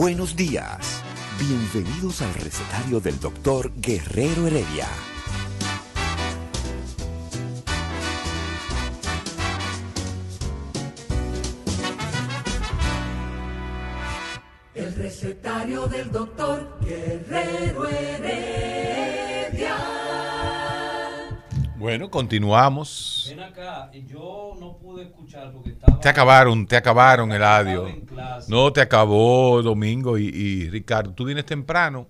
[0.00, 1.02] Buenos días.
[1.40, 4.86] Bienvenidos al recetario del doctor Guerrero Heredia.
[14.72, 19.76] El recetario del doctor Guerrero Heredia.
[21.76, 23.26] Bueno, continuamos.
[23.30, 25.98] Ven acá, yo no pude escuchar porque estaba.
[25.98, 27.88] Te acabaron, te acabaron el estaba audio.
[28.48, 31.12] No, te acabó Domingo y, y Ricardo.
[31.12, 32.08] Tú vienes temprano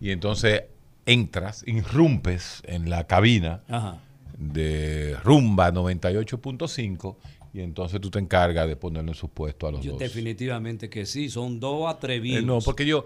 [0.00, 0.64] y entonces
[1.06, 4.00] entras, irrumpes en la cabina Ajá.
[4.38, 7.16] de Rumba 98.5
[7.52, 10.00] y entonces tú te encargas de ponerlo en su puesto a los Yo dos.
[10.00, 12.42] definitivamente que sí, son dos atrevidos.
[12.42, 13.04] Eh, no, porque yo,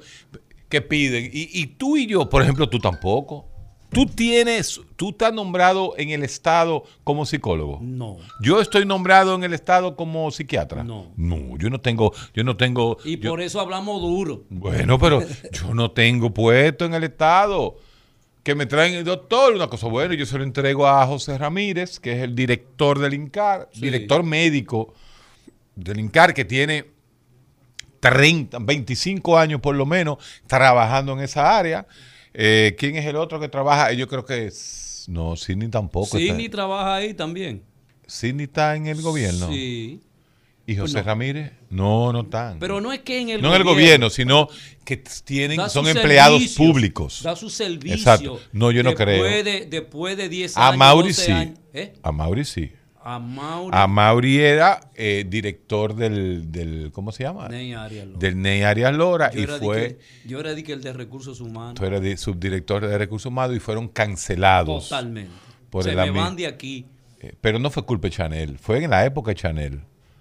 [0.68, 1.26] ¿qué piden?
[1.32, 3.46] Y, y tú y yo, por ejemplo, tú tampoco.
[3.90, 7.78] Tú tienes, tú estás nombrado en el Estado como psicólogo.
[7.82, 8.18] No.
[8.42, 10.84] Yo estoy nombrado en el Estado como psiquiatra.
[10.84, 11.06] No.
[11.16, 12.98] No, yo no tengo, yo no tengo.
[13.04, 14.44] Y yo- por eso hablamos duro.
[14.50, 15.22] Bueno, pero
[15.52, 17.76] yo no tengo puesto en el Estado.
[18.42, 21.98] Que me traen el doctor, una cosa buena, yo se lo entrego a José Ramírez,
[21.98, 23.80] que es el director del INCAR, Sí.
[23.82, 24.94] director médico
[25.76, 26.86] del INCAR, que tiene
[28.00, 31.86] 30, 25 años por lo menos trabajando en esa área.
[32.40, 33.92] Eh, ¿Quién es el otro que trabaja?
[33.92, 36.06] Yo creo que es, no, Sidney tampoco.
[36.16, 37.64] está- Sidney trabaja ahí también.
[38.06, 39.48] Sidney está en el gobierno.
[39.48, 40.00] Sí.
[40.66, 41.08] ¿Y José Pues no.
[41.08, 41.52] Ramírez?
[41.70, 42.58] No, no están.
[42.60, 44.48] Pero no es que en el no en el gobierno, sino
[44.84, 47.22] que tienen, son empleados públicos.
[47.24, 47.96] Da su servicio.
[47.96, 48.40] Exacto.
[48.52, 49.44] No, yo no después creo.
[49.44, 50.78] De, después de 10 A años.
[50.78, 51.32] Mauri 12 sí.
[51.32, 51.58] años.
[51.72, 51.94] ¿Eh?
[52.02, 52.70] A Mauri sí.
[53.10, 53.70] A Mauri.
[53.76, 57.48] A Mauri era eh, director del, del, ¿cómo se llama?
[57.48, 58.18] Ney Arias Lora.
[58.18, 61.40] Del Ney Arias Lora yo y fue, que- yo era de que el de recursos
[61.40, 61.74] humanos.
[61.74, 64.90] tú eras de- subdirector de recursos humanos y fueron cancelados.
[64.90, 65.30] Totalmente.
[65.70, 66.84] por Se el me van de aquí.
[67.20, 69.80] Eh, Pero no fue culpa de Chanel, fue en la época de Chanel.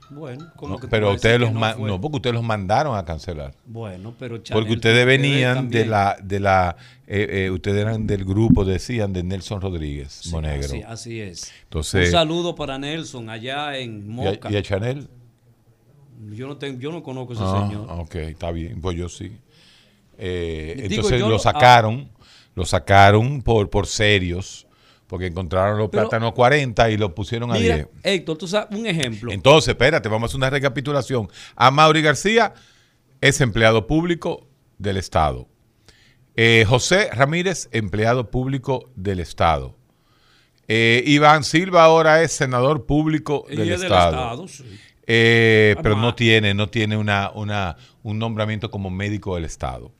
[0.09, 3.53] Bueno, No, lo que pero ustedes los no porque ustedes los mandaron a cancelar.
[3.65, 8.23] Bueno, pero Chanel Porque ustedes venían de la, de la, eh, eh, ustedes eran del
[8.23, 10.65] grupo, decían, de Nelson Rodríguez, Sí, Monegro.
[10.65, 11.51] Así, así es.
[11.63, 14.47] Entonces- Un saludo para Nelson allá en ¿Y Moca.
[14.47, 15.09] a, y a Chanel?
[16.31, 17.87] Yo, no tengo, yo no conozco a ese Ah, señor.
[17.99, 19.31] ok, está bien, pues yo sí.
[20.17, 21.39] Eh, Digo, entonces yo lo lo- ah.
[21.39, 22.09] sacaron,
[22.55, 24.66] lo sacaron por, por serios,
[25.07, 27.87] porque encontraron los Pero- plátanos 40 y lo pusieron a Mira, 10.
[28.03, 29.31] Héctor, tú sabes, un ejemplo.
[29.31, 31.29] Entonces, espérate, vamos a hacer una recapitulación.
[31.55, 32.53] A Mauri García
[33.21, 34.47] es empleado público
[34.77, 35.47] del Estado.
[36.35, 39.75] Eh, José Ramírez, empleado público del Estado.
[40.67, 44.11] Eh, Iván Silva ahora es senador público del es del Estado.
[44.17, 44.63] Estado, sí.
[45.07, 49.91] Eh, pero Además- no tiene, no tiene una, una- un nombramiento como médico del Estado.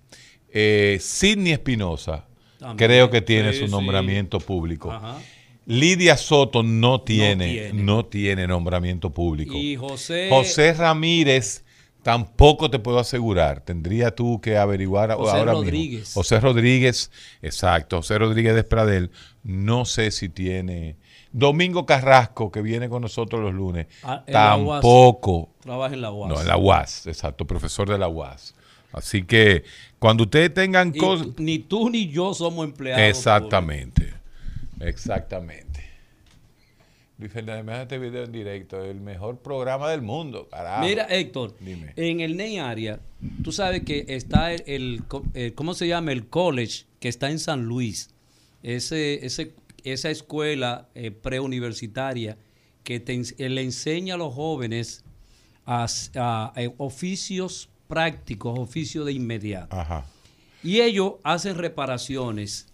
[1.00, 2.26] Sidney Espinosa,
[2.60, 3.72] También, creo que tiene sí, su sí.
[3.72, 4.92] nombramiento público.
[4.92, 5.18] Ajá.
[5.66, 7.84] Lidia Soto no tiene, tiene.
[7.84, 9.54] no tiene nombramiento público.
[9.56, 10.28] Y José.
[10.30, 11.64] José Ramírez
[12.04, 13.60] tampoco te puedo asegurar.
[13.62, 16.00] Tendría tú que averiguar José ahora Rodríguez.
[16.02, 16.22] mismo.
[16.22, 17.98] José Rodríguez, exacto.
[17.98, 19.12] José Rodríguez de Espradel.
[19.44, 20.96] No sé si tiene.
[21.34, 25.50] Domingo Carrasco, que viene con nosotros los lunes, Ah, tampoco.
[25.62, 26.30] Trabaja en la UAS.
[26.30, 28.56] No, en la UAS, exacto, profesor de la UAS.
[28.98, 29.64] Así que
[30.00, 31.28] cuando ustedes tengan cosas.
[31.38, 33.04] ni tú ni yo somos empleados.
[33.04, 34.14] Exactamente,
[34.80, 35.86] exactamente.
[37.20, 40.86] Luis Fernández, me este video en directo, el mejor programa del mundo, carajo.
[40.86, 41.94] Mira, Héctor, Dime.
[41.96, 43.00] en el NEI área,
[43.44, 45.04] tú sabes que está el, el
[45.34, 46.12] eh, ¿cómo se llama?
[46.12, 48.12] El college que está en San Luis.
[48.62, 49.54] Ese, ese,
[49.84, 52.38] esa escuela eh, preuniversitaria
[52.84, 55.04] que te eh, le enseña a los jóvenes
[55.66, 59.76] a, a- a oficios prácticos, oficios de inmediato.
[59.76, 60.06] Ajá.
[60.64, 62.68] Y ellos hacen reparaciones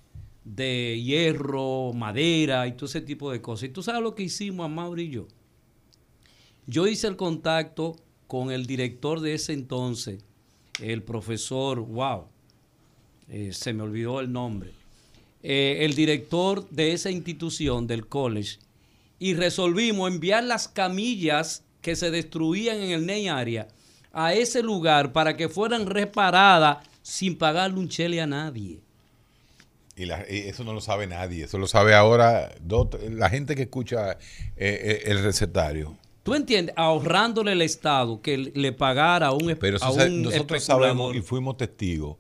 [0.44, 3.70] de hierro, madera y todo ese tipo de cosas.
[3.70, 5.28] ¿Y tú sabes lo que hicimos a Mauri y yo?
[6.66, 10.24] Yo hice el contacto con el director de ese entonces,
[10.82, 12.26] el profesor, wow,
[13.30, 14.72] eh, se me olvidó el nombre,
[15.44, 18.60] eh, el director de esa institución del college,
[19.20, 23.68] y resolvimos enviar las camillas que se destruían en el NEI área
[24.14, 28.80] a ese lugar para que fueran reparadas sin pagarle un chele a nadie.
[29.96, 32.52] Y, la- y eso no lo sabe nadie, eso lo sabe ahora
[33.12, 34.18] la gente que escucha eh,
[34.58, 35.96] eh, el recetario.
[36.24, 36.74] ¿Tú entiendes?
[36.78, 40.64] Ahorrándole el Estado que le pagara a un, Pero eso a un nosotros especulador.
[40.66, 42.16] sabemos y fuimos testigos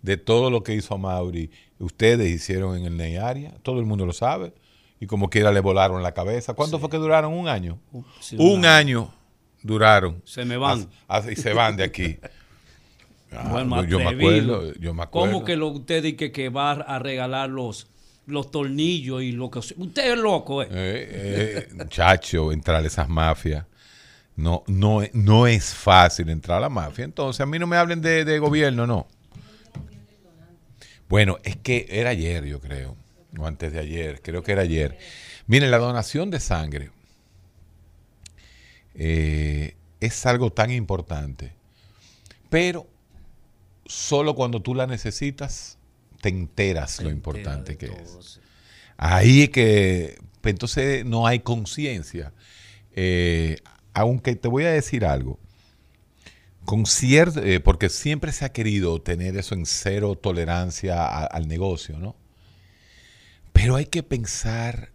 [0.00, 1.50] de todo lo que hizo Mauri.
[1.80, 4.52] Ustedes hicieron en el Neyárea, todo el mundo lo sabe.
[5.00, 6.54] Y como quiera le volaron la cabeza.
[6.54, 7.34] ¿Cuánto fue que duraron?
[7.34, 7.78] ¿Un año?
[8.20, 9.12] Sí, un año
[9.62, 10.22] duraron.
[10.24, 10.88] Se me van.
[11.30, 12.18] Y se van de aquí.
[13.30, 15.32] Ah, Bueno, yo me acuerdo, yo me acuerdo.
[15.32, 17.86] ¿Cómo que lo, usted dice que, que va a regalar los,
[18.24, 19.58] los tornillos y lo que...
[19.58, 20.68] Usted es loco, ¿eh?
[20.70, 23.66] Eh, eh, muchacho, entrar a esas mafias.
[24.34, 27.04] No, no, no es fácil entrar a la mafia.
[27.04, 29.06] Entonces, a mí no me hablen de, de gobierno, no.
[31.08, 32.96] Bueno, es que era ayer, yo creo.
[33.38, 34.96] O antes de ayer, creo que era ayer.
[35.46, 36.90] Miren, la donación de sangre
[38.98, 41.52] eh, es algo tan importante.
[42.50, 42.86] Pero
[43.86, 45.78] solo cuando tú la necesitas,
[46.20, 48.40] te enteras lo importante que es.
[48.96, 52.32] Ahí que pues, entonces no hay conciencia.
[52.94, 53.58] Eh,
[53.94, 55.38] aunque te voy a decir algo,
[56.64, 61.48] con cierto, eh, porque siempre se ha querido tener eso en cero tolerancia a- al
[61.48, 62.14] negocio, ¿no?
[63.52, 64.90] Pero hay que pensar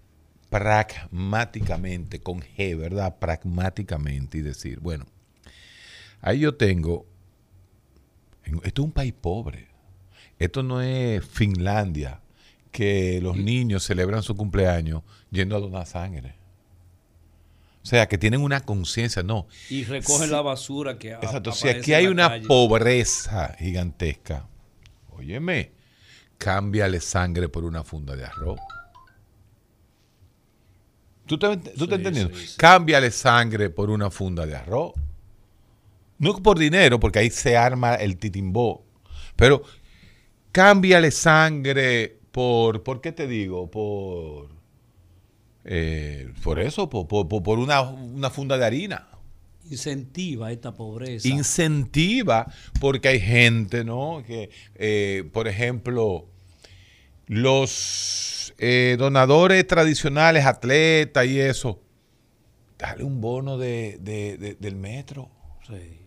[0.54, 3.18] pragmáticamente, con G, ¿verdad?
[3.18, 5.08] Pragmáticamente y decir, bueno,
[6.22, 7.08] ahí yo tengo,
[8.46, 9.68] en- esto es un país pobre,
[10.38, 12.20] esto no es Finlandia,
[12.72, 15.02] que los niños celebran su cumpleaños
[15.32, 16.36] yendo a donar sangre.
[17.82, 19.48] O sea, que tienen una conciencia, no.
[19.72, 22.48] Y recogen la basura que Exacto, si aquí hay una calle.
[22.48, 24.48] pobreza gigantesca,
[25.10, 25.72] óyeme,
[26.38, 28.60] cámbiale sangre por una funda de arroz.
[31.26, 32.36] ¿Tú te, tú Sí, entendiendo?
[32.36, 32.58] sí, sí.
[32.58, 34.94] Cámbiale sangre por una funda de arroz.
[36.20, 38.86] No por dinero, porque ahí se arma el titimbó.
[39.36, 39.64] Pero
[40.52, 43.70] cámbiale sangre por, ¿por qué te digo?
[43.72, 44.50] Por,
[45.66, 49.08] eh, por eso, por, por- por- por una, una funda de harina.
[49.70, 51.28] Incentiva esta pobreza.
[51.28, 54.22] Incentiva, porque hay gente, ¿no?
[54.28, 56.26] Que, eh, por ejemplo,
[57.28, 61.80] los eh, donadores tradicionales, atletas y eso,
[62.78, 65.30] dale un bono de, de- de- del metro.
[65.68, 66.00] Sí.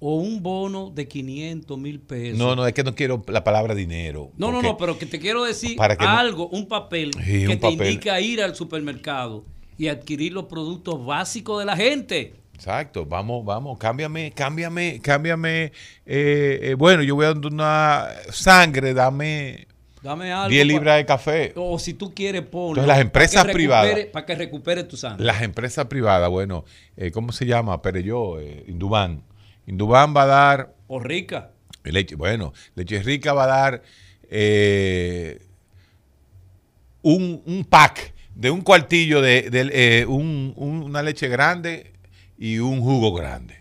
[0.00, 2.38] O un bono de 500 mil pesos.
[2.38, 4.30] No, no, es que no quiero la palabra dinero.
[4.36, 7.40] No, no, no, pero que te quiero decir Para que no- algo, un papel Sí,
[7.40, 7.86] que un te papel.
[7.92, 9.44] indica ir al supermercado
[9.76, 12.34] y adquirir los productos básicos de la gente.
[12.54, 15.66] Exacto, vamos, vamos, cámbiame, cámbiame, cámbiame.
[16.04, 19.67] eh, eh, bueno, yo voy a donar sangre, dame
[20.02, 20.48] Dame algo.
[20.48, 21.52] 10 pa- libras de café.
[21.56, 22.68] O si tú quieres, ponlo.
[22.82, 25.24] Entonces, las empresas para privadas- recupere- Para que recupere tu sangre.
[25.24, 26.64] Las empresas privadas, bueno,
[26.96, 27.82] eh, ¿cómo se llama?
[27.82, 29.22] Pereyó, eh, Indubán.
[29.66, 31.50] Indubán va a dar, O rica.
[31.84, 33.82] leche, bueno, Leche Rica va a dar
[34.30, 35.40] eh,
[37.02, 41.92] un, un pack de un cuartillo de, de, eh, un- un- una leche grande
[42.38, 43.56] y un jugo grande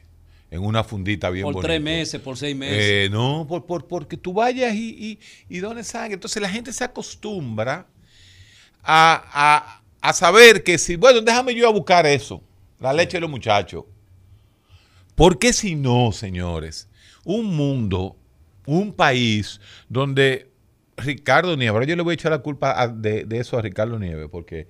[0.49, 1.67] en una fundita bien por bonita.
[1.67, 2.77] tres meses, por seis meses.
[2.79, 6.13] Eh, no, por, por- porque tú vayas y, y, y dones sangre.
[6.13, 7.85] Entonces la gente se acostumbra
[8.83, 12.41] a, a- a saber que si, bueno, déjame yo a buscar eso,
[12.79, 13.83] la leche de los muchachos.
[15.15, 16.87] Porque si no, señores,
[17.23, 18.15] un mundo,
[18.65, 20.49] un país donde
[20.95, 23.61] Ricardo Nieves, ahora yo le voy a echar la culpa a- de, de eso a
[23.61, 24.67] Ricardo Nieves, porque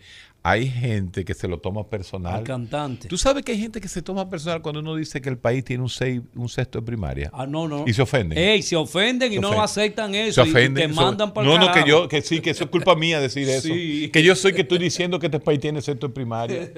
[0.50, 2.36] hay gente que se lo toma personal.
[2.36, 3.08] al cantante.
[3.08, 5.64] Tú sabes que hay gente que se toma personal cuando uno dice que el país
[5.66, 7.30] tiene un, seis, un sexto de primaria.
[7.34, 7.84] Ah, no, no.
[7.86, 8.38] Y se ofenden.
[8.38, 9.64] Ey, se ofenden y Se no ofenden.
[9.66, 10.46] aceptan se eso.
[10.46, 10.84] y- ofenden.
[10.86, 12.96] Y te se- mandan para No, no, que yo, que sí, que eso es culpa
[12.96, 13.68] mía decir eso.
[13.68, 14.10] Sí.
[14.14, 16.72] Que yo soy que estoy diciendo que este país tiene sexto de primaria.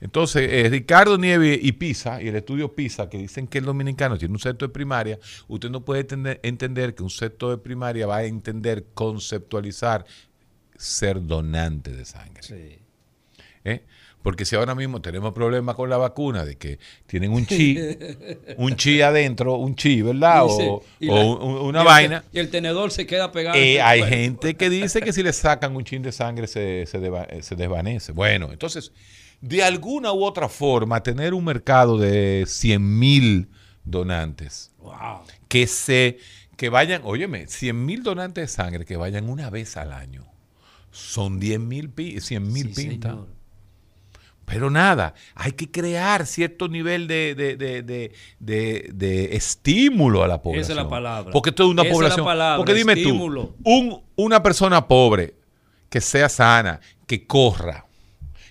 [0.00, 4.18] Entonces, eh, Ricardo Nieves y PISA, y el estudio PISA, que dicen que el dominicano
[4.18, 5.18] tiene un sexto de primaria,
[5.48, 10.04] usted no puede entender, entender que un sexto de primaria va a entender, conceptualizar
[10.76, 12.42] ser donante de sangre.
[12.42, 12.78] Sí.
[13.64, 13.84] ¿Eh?
[14.22, 17.76] Porque si ahora mismo tenemos problemas con la vacuna de que tienen un chi,
[18.56, 20.44] un chi adentro, un chi, ¿verdad?
[20.46, 22.24] Y O, y o la- un- una y vaina.
[22.32, 23.58] Y el tenedor se queda pegado.
[23.58, 24.16] Eh, hay cuerpo.
[24.16, 27.42] gente que dice que si le sacan un chin de sangre se, se, deva- eh,
[27.42, 28.12] se desvanece.
[28.12, 28.92] Bueno, entonces,
[29.42, 33.48] de alguna u otra forma, tener un mercado de 100 mil
[33.84, 35.20] donantes Wow.
[35.48, 36.16] que se
[36.56, 40.24] que vayan, óyeme, 100 mil donantes de sangre que vayan una vez al año.
[40.92, 43.10] Son 10 mil, 100 mil Sí, pintas.
[43.12, 43.28] señor.
[44.46, 50.62] Pero nada, hay que crear cierto nivel de, de- de- de- estímulo a la población.
[50.62, 51.32] Esa es la palabra.
[51.32, 53.46] Porque esto es una Esa es la palabra, porque dime estímulo.
[53.46, 55.34] tú, un- una persona pobre
[55.88, 57.86] que sea sana, que corra,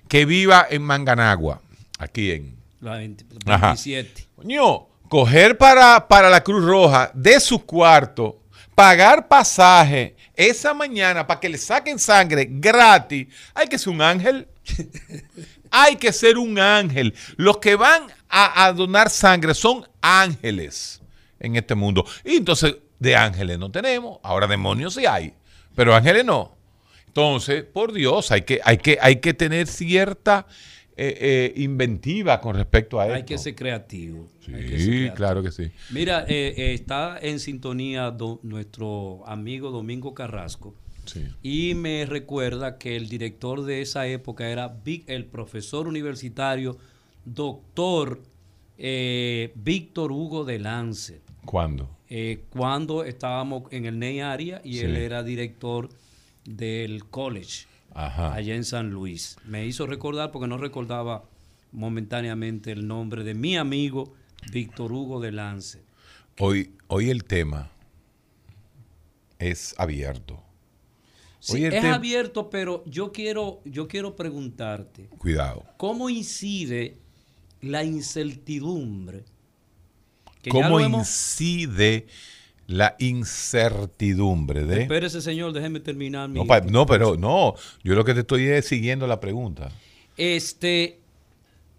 [0.07, 1.61] que viva en Manganagua,
[1.99, 2.55] aquí en.
[2.81, 3.67] La 20 Ajá.
[3.67, 4.27] 27.
[4.35, 8.41] Coño, coger para, para la Cruz Roja de su cuarto,
[8.75, 14.47] pagar pasaje esa mañana para que le saquen sangre gratis, hay que ser un ángel.
[15.73, 17.13] hay que ser un ángel.
[17.35, 21.01] Los que van a, a donar sangre son ángeles
[21.39, 22.05] en este mundo.
[22.23, 25.33] Y entonces de ángeles no tenemos, ahora demonios sí hay,
[25.75, 26.55] pero ángeles no.
[27.07, 30.47] Entonces, por Dios, hay que, hay que, hay que tener cierta
[30.95, 31.17] eh,
[31.55, 33.15] eh, inventiva con respecto a esto.
[33.15, 34.29] Hay que ser creativo.
[34.45, 35.15] Sí, hay que ser creativo.
[35.15, 35.71] claro que sí.
[35.91, 41.25] Mira, eh, eh, está en sintonía do- nuestro amigo Domingo Carrasco Sí.
[41.41, 46.77] y me recuerda que el director de esa época era el profesor universitario
[47.25, 48.21] doctor
[48.77, 51.89] eh, Víctor Hugo de Lance, ¿Cuándo?
[52.09, 55.89] eh, cuando estábamos en el NEI Area y él era director
[56.45, 58.33] del college Ajá.
[58.33, 59.37] allá en San Luis.
[59.45, 61.23] Me hizo recordar porque no recordaba
[61.71, 64.13] momentáneamente el nombre de mi amigo
[64.51, 65.83] Víctor Hugo de Lance.
[66.39, 67.69] Hoy, hoy el tema
[69.39, 70.41] es abierto.
[71.45, 75.65] Sí, es abierto, pero yo quiero, yo quiero preguntarte, Cuidado.
[75.75, 76.95] ¿cómo incide
[77.61, 79.25] la incertidumbre?
[80.41, 82.07] Que ¿Cómo hemos- incide
[82.67, 84.83] la incertidumbre de...
[84.83, 86.39] Espérese, señor, déjeme terminar mi...
[86.39, 87.55] No, pa- no, pero no.
[87.83, 89.69] Yo lo que te estoy es siguiendo la pregunta.
[90.15, 91.01] Este,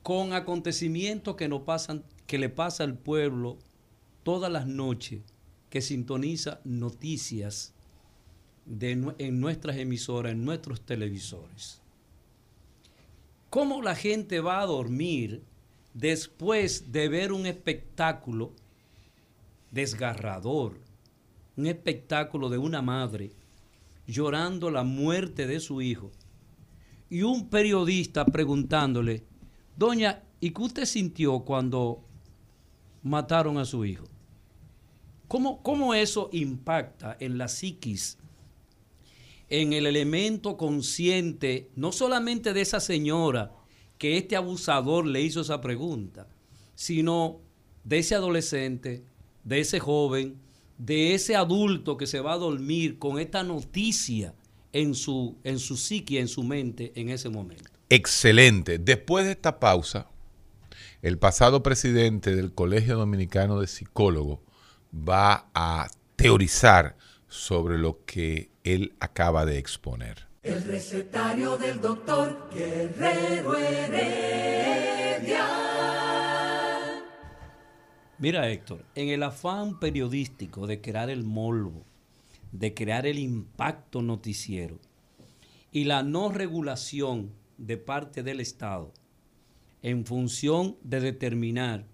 [0.02, 3.58] con acontecimientos que, nos pasan, que le pasa al pueblo
[4.24, 5.22] todas las noches,
[5.70, 7.73] que sintoniza noticias
[8.66, 11.80] de, en nuestras emisoras, en nuestros televisores.
[13.50, 15.42] ¿Cómo la gente va a dormir
[15.92, 18.52] después de ver un espectáculo
[19.70, 20.80] desgarrador?
[21.56, 23.30] Un espectáculo de una madre
[24.06, 26.10] llorando la muerte de su hijo
[27.08, 29.22] y un periodista preguntándole,
[29.76, 32.02] doña, ¿y qué usted sintió cuando
[33.02, 34.04] mataron a su hijo?
[35.28, 38.18] ¿Cómo, cómo eso impacta en la psiquis,
[39.60, 43.52] en el elemento consciente, no solamente de esa señora
[43.98, 46.26] que este abusador le hizo esa pregunta,
[46.74, 47.40] sino
[47.84, 49.04] de ese adolescente,
[49.44, 50.40] de ese joven,
[50.76, 54.34] de ese adulto que se va a dormir con esta noticia
[54.72, 57.70] en su, en su psique, en su mente en ese momento.
[57.90, 58.78] Excelente.
[58.78, 60.10] Después de esta pausa,
[61.00, 64.40] el pasado presidente del Colegio Dominicano de Psicólogos
[64.92, 66.96] va a teorizar
[67.28, 70.26] sobre lo que él acaba de exponer.
[70.42, 75.46] El recetario del doctor Guerrero Heredia.
[78.18, 81.84] Mira, Héctor, en el afán periodístico de crear el molvo,
[82.52, 84.80] de crear el impacto noticiero
[85.70, 88.92] y la no regulación de parte del Estado
[89.82, 91.86] en función de determinar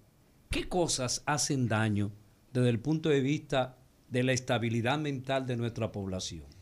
[0.50, 2.12] qué cosas hacen daño
[2.52, 3.76] desde el punto de vista
[4.08, 6.59] de la estabilidad mental de nuestra población.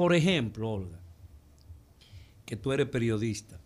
[0.00, 0.98] Por ejemplo, Olga,
[2.46, 3.60] que tú eres periodista,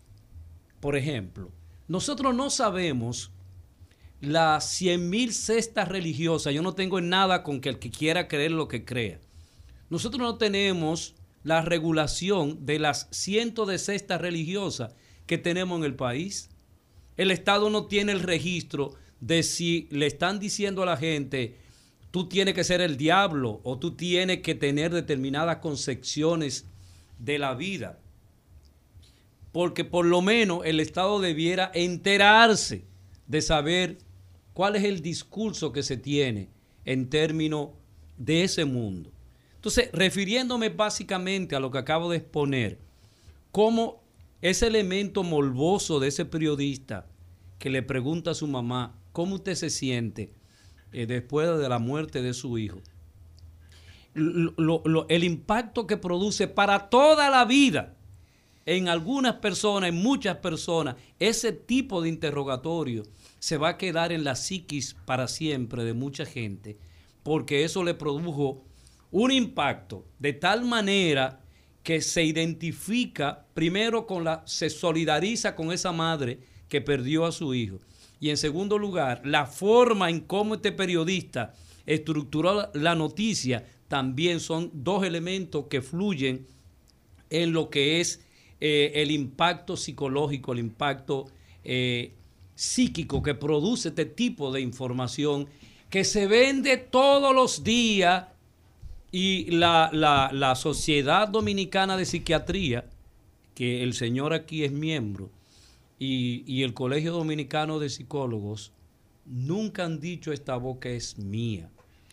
[0.81, 1.49] por ejemplo,
[1.87, 3.31] nosotros no sabemos
[4.19, 8.51] las 100 mil cestas religiosas, yo no tengo nada con que el que quiera creer
[8.51, 9.21] lo que crea.
[9.89, 14.93] Nosotros no tenemos la regulación de las cientos de cestas religiosas
[15.27, 16.49] que tenemos en el país.
[17.15, 21.57] El Estado no tiene el registro de si le están diciendo a la gente,
[22.15, 26.65] tú tienes que ser el diablo o tú tienes que tener determinadas concepciones
[27.19, 27.99] de la vida.
[29.51, 32.85] Porque por lo menos el Estado debiera enterarse
[33.27, 33.97] de saber
[34.53, 36.47] cuál es el discurso que se tiene
[36.85, 37.71] en términos
[38.15, 39.11] de ese mundo.
[39.55, 42.79] Entonces, refiriéndome básicamente a lo que acabo de exponer,
[43.51, 44.01] cómo
[44.41, 47.07] ese elemento morboso de ese periodista
[47.59, 50.31] que le pregunta a su mamá, ¿cómo usted se siente
[50.95, 52.81] eh, después de la muerte de su hijo?
[54.15, 57.97] El impacto que produce para toda la vida
[58.65, 63.03] en algunas personas, en muchas personas, ese tipo de interrogatorio
[63.39, 66.77] se va a quedar en la psiquis para siempre de mucha gente,
[67.23, 68.63] porque eso le produjo
[69.11, 71.41] un impacto de tal manera
[71.83, 77.53] que se identifica primero con la, se solidariza con esa madre que perdió a su
[77.53, 77.81] hijo.
[78.25, 81.53] Y en segundo lugar, la forma en cómo este periodista
[81.85, 86.47] estructuró la noticia también son dos elementos que fluyen
[87.29, 88.25] en lo que es
[88.59, 91.27] eh, el impacto psicológico, el impacto
[91.63, 92.13] eh,
[92.55, 95.47] psíquico que produce este tipo de información
[95.91, 98.25] que se vende todos los días
[99.11, 102.85] y la, la- la Sociedad Dominicana de Psiquiatría,
[103.53, 105.29] que el señor aquí es miembro,
[105.99, 108.71] y, y el Colegio Dominicano de Psicólogos,
[109.25, 111.69] nunca han dicho esta boca es mía.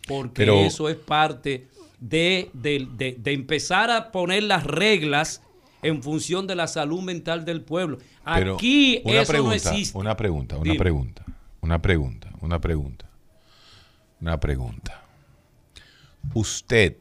[0.07, 1.67] porque Pero- eso es parte
[1.99, 5.41] de, de- de- de empezar a poner las reglas
[5.81, 7.99] en función de la salud mental del pueblo.
[8.25, 9.97] Aquí una eso pregunta, no existe.
[9.97, 10.77] Una pregunta, una Dime.
[10.77, 11.25] pregunta,
[11.61, 13.09] una pregunta, una pregunta,
[14.19, 15.03] una pregunta.
[16.33, 16.97] Usted,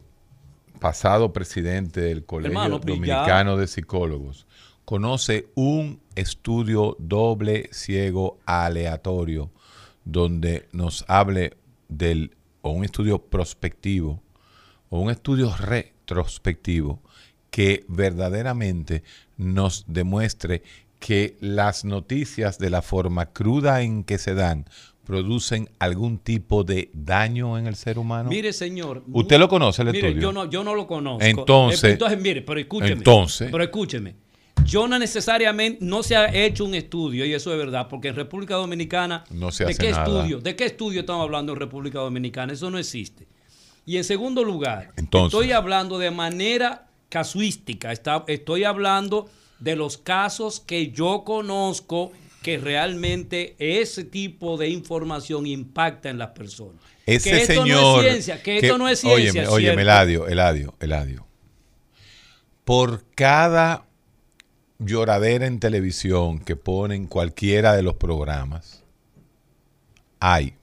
[0.81, 4.47] pasado presidente del Colegio Hermano, pues ya- Dominicano de Psicólogos,
[4.85, 9.51] conoce un estudio doble ciego aleatorio
[10.05, 11.55] donde nos hable
[11.89, 14.23] del, o un estudio prospectivo,
[14.89, 17.01] o un estudio retrospectivo
[17.51, 19.03] que verdaderamente
[19.37, 20.63] nos demuestre
[20.99, 24.67] que las noticias de la forma cruda en que se dan
[25.05, 28.31] producen algún tipo de daño en el ser humano?
[28.31, 29.03] Mire, señor.
[29.13, 30.23] ¿Usted lo conoce el mire, estudio?
[30.23, 31.25] Yo no, yo no lo conozco.
[31.25, 32.93] Entonces- Entonces, mire, pero escúcheme.
[32.93, 34.15] Entonces- Pero escúcheme.
[34.65, 38.17] Yo no necesariamente, no se ha hecho un estudio, y eso es verdad, porque en
[38.17, 40.05] República Dominicana, No se ¿de hace qué nada.
[40.05, 40.41] estudio?
[40.41, 42.53] ¿De qué estudio estamos hablando en República Dominicana?
[42.53, 43.27] Eso no existe.
[43.85, 49.29] Y en segundo lugar, Entonces- estoy hablando de manera casuística, está- estoy hablando
[49.59, 56.31] de los casos que yo conozco que realmente ese tipo de información impacta en las
[56.31, 56.81] personas.
[57.07, 57.81] Ese que esto señor.
[57.81, 59.43] no es ciencia, que, esto no es ciencia.
[59.43, 59.83] Óyeme, óyeme.
[59.83, 61.27] Eladio, Eladio, Eladio.
[62.65, 63.85] Por cada
[64.85, 68.85] lloradera en televisión que ponen cualquiera de los programas,
[70.21, 70.55] hay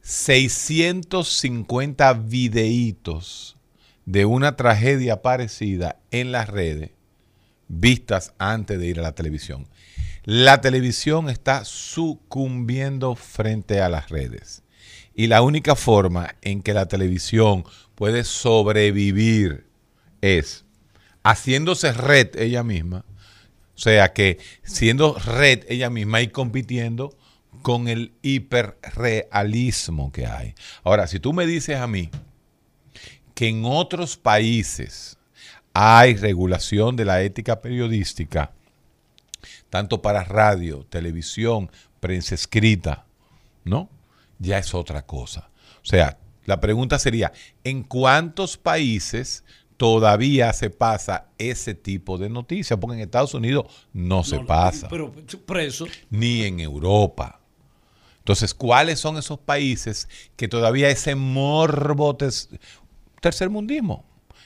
[0.00, 3.58] 650 videitos
[4.04, 6.90] de una tragedia parecida en las redes
[7.68, 9.68] vistas antes de ir a la televisión.
[10.24, 14.64] La televisión está sucumbiendo frente a las redes.
[15.14, 19.68] Y la única forma en que la televisión puede sobrevivir
[20.20, 20.64] es
[21.22, 23.04] haciéndose red ella misma.
[23.74, 27.16] O sea que siendo red ella misma y compitiendo
[27.62, 30.54] con el hiperrealismo que hay.
[30.84, 32.10] Ahora, si tú me dices a mí
[33.34, 35.18] que en otros países
[35.72, 38.52] hay regulación de la ética periodística,
[39.70, 43.06] tanto para radio, televisión, prensa escrita,
[43.64, 43.88] ¿no?
[44.38, 45.48] Ya es otra cosa.
[45.82, 49.44] O sea, la pregunta sería, ¿en cuántos países
[49.80, 52.78] todavía se pasa ese tipo de noticias?
[52.78, 53.64] Porque en Estados Unidos
[53.94, 55.10] no, se pasa, Pero
[55.46, 55.86] preso.
[56.10, 57.40] ni en Europa.
[58.18, 62.14] Entonces, ¿cuáles son esos países que todavía ese morbo
[63.22, 64.04] tercermundismo?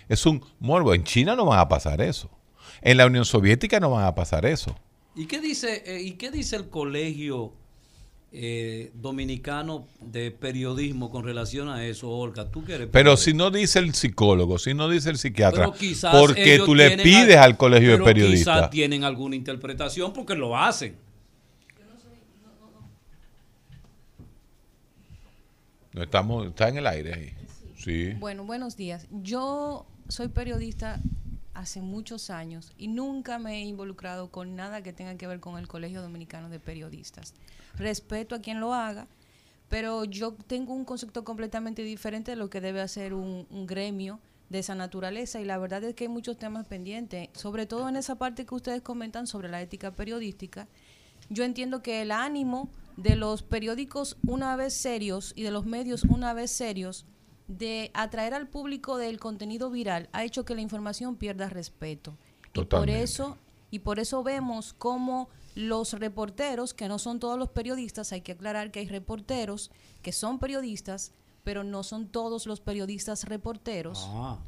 [0.08, 0.94] Es un morbo.
[0.94, 2.30] En China no van a pasar eso.
[2.80, 4.76] En la Unión Soviética no van a pasar eso.
[5.16, 7.54] ¿Y qué dice, eh, ¿y qué dice el colegio
[8.36, 12.50] eh, dominicano de periodismo con relación a eso, Olga?
[12.50, 15.70] ¿Tú que eres Pero si no dice el psicólogo, si no dice el psiquiatra,
[16.10, 18.56] porque tú le pides al- al colegio de periodistas.
[18.56, 20.96] Quizás tienen alguna interpretación porque lo hacen.
[25.92, 27.32] No estamos, está en el aire ahí.
[27.78, 28.14] Sí.
[28.18, 29.06] Bueno, buenos días.
[29.22, 31.00] Yo soy periodista
[31.54, 35.58] hace muchos años y nunca me he involucrado con nada que tenga que ver con
[35.58, 37.34] el Colegio Dominicano de Periodistas.
[37.76, 39.06] Respeto a quien lo haga,
[39.68, 44.20] pero yo tengo un concepto completamente diferente de lo que debe hacer un, un gremio
[44.50, 47.96] de esa naturaleza y la verdad es que hay muchos temas pendientes, sobre todo en
[47.96, 50.68] esa parte que ustedes comentan sobre la ética periodística.
[51.30, 56.04] Yo entiendo que el ánimo de los periódicos una vez serios y de los medios
[56.04, 57.06] una vez serios
[57.48, 62.16] de atraer al público del contenido viral ha hecho que la información pierda respeto.
[62.54, 63.38] Y por eso
[63.70, 68.33] y por eso vemos cómo los reporteros, que no son todos los periodistas, hay que
[68.33, 74.38] aclarar que hay reporteros que son periodistas, pero no son todos los periodistas reporteros Ah.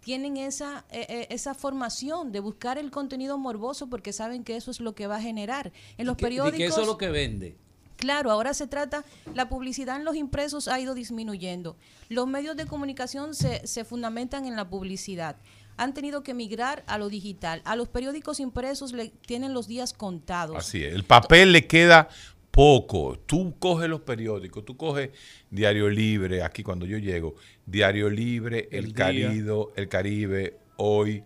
[0.00, 4.70] tienen esa, eh, eh, esa formación de buscar el contenido morboso porque saben que eso
[4.70, 5.72] es lo que va a generar.
[5.96, 7.56] En los Que- periódicos, que eso es lo que vende.
[7.98, 11.76] Claro, ahora se trata, la publicidad en los impresos ha ido disminuyendo.
[12.08, 15.36] Los medios de comunicación se, se fundamentan en la publicidad.
[15.76, 17.60] Han tenido que migrar a lo digital.
[17.64, 20.56] A los periódicos impresos le tienen los días contados.
[20.56, 20.94] Así es.
[20.94, 22.08] El papel le queda
[22.50, 23.18] poco.
[23.26, 25.10] Tú coges los periódicos, tú coges
[25.50, 28.92] Diario Libre, aquí cuando yo llego, Diario Libre, El.
[28.92, 31.22] Carido, El Caribe, Hoy,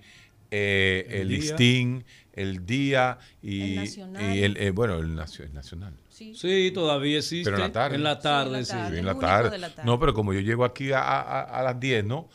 [0.50, 1.28] eh, El El.
[1.28, 2.04] Listín,
[2.34, 4.36] El Día y El Nacional.
[4.36, 5.94] y el, eh, bueno, el, nacio- el Nacional.
[6.12, 6.34] Sí.
[6.34, 7.50] Sí, todavía existe.
[7.50, 7.96] Pero en la tarde.
[7.96, 9.48] En la tarde, Sí, en la tarde.
[9.50, 9.84] Sí, en la.
[9.84, 12.28] No, pero como yo llego aquí a, a- a las 10, ¿no?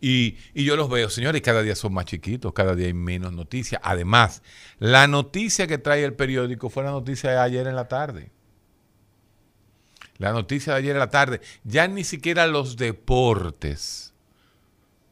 [0.00, 2.94] Y, y yo los veo, señores, y cada día son más chiquitos, cada día hay
[2.94, 3.80] menos noticias.
[3.84, 4.42] Además,
[4.78, 8.30] la noticia que trae el periódico fue la noticia de ayer en la tarde.
[10.18, 11.40] La noticia de ayer en la tarde.
[11.64, 14.09] Ya ni siquiera los deportes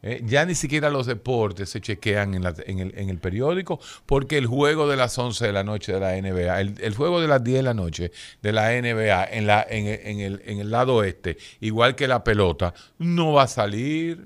[0.01, 3.81] Eh, ya ni siquiera los deportes se chequean en, la- en el, en el periódico
[4.05, 7.19] porque el juego de las 11 de la noche de la NBA, el, el juego
[7.19, 10.41] de las 10 de la noche de la NBA en, la, en, el- en el,
[10.45, 14.25] en el lado este, igual que la pelota, no va a salir.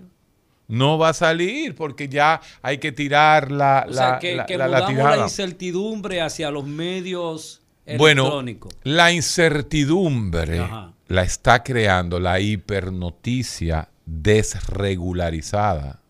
[0.68, 4.46] No va a salir porque ya hay que tirar la, O sea, la, que, la-
[4.46, 7.62] que la- la incertidumbre hacia los medios
[7.98, 8.74] Bueno, electrónicos.
[8.84, 10.94] la incertidumbre Ajá.
[11.08, 16.02] la está creando la hipernoticia desregularizada,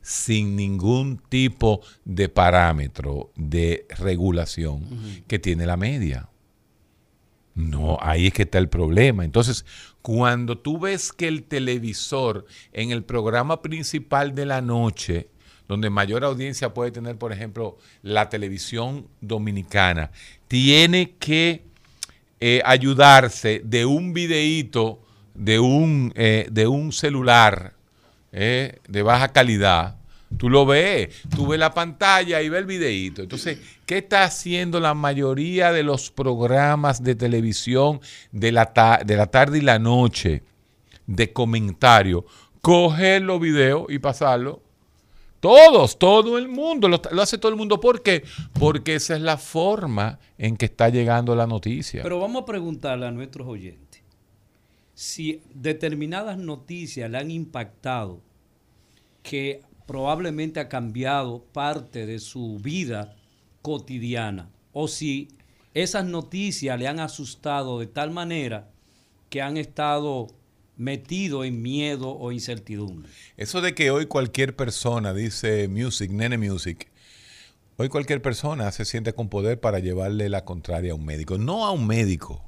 [0.00, 4.84] sin ningún tipo de parámetro de regulación
[5.26, 6.28] que tiene la media.
[7.56, 9.24] No, ahí es que está el problema.
[9.24, 9.64] Entonces,
[10.02, 15.30] cuando tú ves que el televisor en el programa principal de la noche,
[15.66, 20.10] donde mayor audiencia puede tener, por ejemplo, la televisión dominicana,
[20.48, 21.64] tiene que
[22.38, 25.00] eh, ayudarse de un videíto,
[25.36, 27.74] de un, eh, de un celular
[28.32, 29.96] eh, de baja calidad.
[30.36, 33.22] Tú lo ves, tú ves la pantalla y ves el videíto.
[33.22, 38.00] Entonces, ¿qué está haciendo la mayoría de los programas de televisión
[38.32, 40.42] de la, de la tarde y la noche
[41.06, 42.26] de comentario?
[42.60, 44.60] Coger los videos y pasarlo.
[45.38, 47.78] Todos, todo el mundo, lo, lo hace todo el mundo.
[47.78, 48.24] ¿Por qué?
[48.58, 52.02] Porque esa es la forma en que está llegando la noticia.
[52.02, 53.85] Pero vamos a preguntarle a nuestros oyentes
[54.96, 58.22] si determinadas noticias le han impactado
[59.22, 63.14] que probablemente ha cambiado parte de su vida
[63.60, 65.28] cotidiana o si
[65.74, 68.70] esas noticias le han asustado de tal manera
[69.28, 70.28] que han estado
[70.78, 73.10] metidos en miedo o incertidumbre.
[73.36, 76.90] Eso de que hoy cualquier persona dice music, nene music,
[77.76, 81.36] hoy cualquier persona se siente con poder para llevarle la contraria a un médico.
[81.36, 82.42] No a un médico.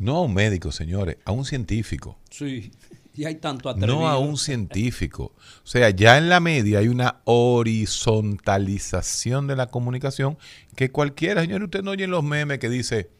[0.00, 2.18] No a un médico, señores, a un científico.
[2.30, 2.72] Sí,
[3.14, 4.00] y hay tanto atrevido.
[4.00, 5.34] No a un científico.
[5.62, 10.38] O sea, ya en la media hay una horizontalización de la comunicación
[10.74, 13.10] que cualquiera, señor, usted no oye los memes que dice,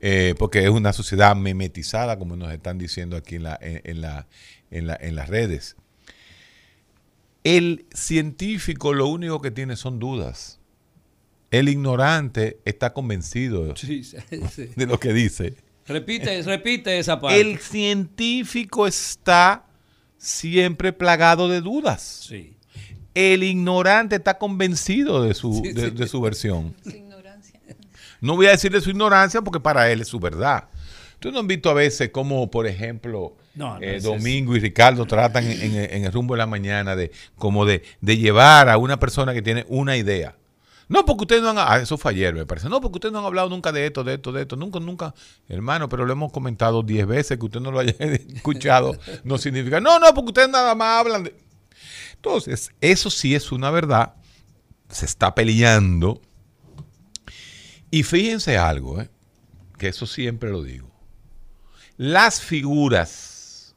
[0.00, 4.00] eh, porque es una sociedad memetizada, como nos están diciendo aquí en, la, en, en
[4.00, 4.26] la,
[4.70, 5.76] en, la, en las redes.
[7.44, 10.58] El científico lo único que tiene son dudas.
[11.50, 14.16] El ignorante está convencido Sí, sí,
[14.50, 14.70] sí.
[14.74, 15.54] de lo que dice.
[15.88, 17.40] Repite, repite esa parte.
[17.40, 19.64] El científico está
[20.16, 22.26] siempre plagado de dudas.
[22.28, 22.54] Sí.
[23.14, 25.90] El ignorante está convencido de su, Sí, de, sí.
[25.96, 26.74] de su versión.
[26.82, 27.60] Su ignorancia.
[28.20, 30.68] No voy a decir de su ignorancia porque para él es su verdad.
[31.14, 35.04] Ustedes no han visto a veces como, por ejemplo, No, no, eh, Domingo y Ricardo
[35.04, 38.78] tratan en, en- en el rumbo de la mañana de como de, de llevar a
[38.78, 40.36] una persona que tiene una idea.
[40.88, 41.58] No, porque ustedes no han...
[41.58, 42.68] Ah, eso fue ayer, me parece.
[42.68, 44.56] No, porque ustedes no han hablado nunca de esto, de esto, de esto.
[44.56, 45.14] Nunca, nunca.
[45.48, 47.38] Hermano, pero lo hemos comentado diez veces.
[47.38, 49.80] Que usted no lo haya escuchado no significa...
[49.80, 51.36] No, no, porque ustedes nada más hablan de...
[52.14, 54.14] Entonces, eso sí es una verdad.
[54.88, 56.22] Se está peleando.
[57.90, 59.10] Y fíjense algo, ¿eh?
[59.78, 60.90] que eso siempre lo digo.
[61.96, 63.74] Las figuras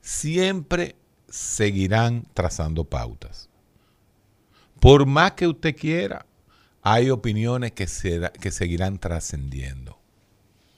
[0.00, 0.96] siempre
[1.28, 3.48] seguirán trazando pautas.
[4.84, 6.26] Por más que usted quiera,
[6.82, 9.98] hay opiniones que, se- que seguirán trascendiendo.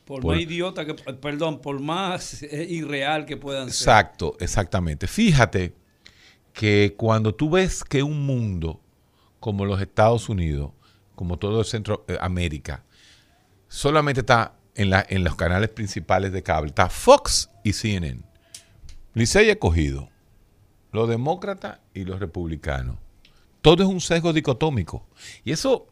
[0.05, 3.89] Por, Por- más idiota que, perdón, por más eh, irreal que puedan ser.
[3.89, 5.09] Exacto, exactamente.
[5.09, 5.75] Fíjate
[6.53, 8.81] que cuando tú ves que un mundo
[9.41, 10.71] como los Estados Unidos,
[11.17, 12.85] como todo Centroamérica,
[13.67, 18.21] solamente está en, la- en los canales principales de cable, está Fox y CNN.
[19.15, 20.09] Licey escogido,
[20.93, 22.99] los demócratas y los republicanos.
[23.67, 25.09] Todo es un sesgo dicotómico.
[25.43, 25.89] Y eso,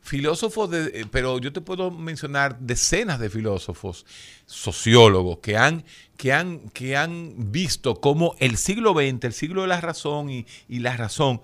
[0.00, 4.04] filósofos, de, eh, pero yo te puedo mencionar decenas de filósofos,
[4.46, 5.84] sociólogos, que han,
[6.16, 10.44] que han, que han visto cómo el siglo XX, el siglo de la razón y,
[10.68, 11.40] y la razón,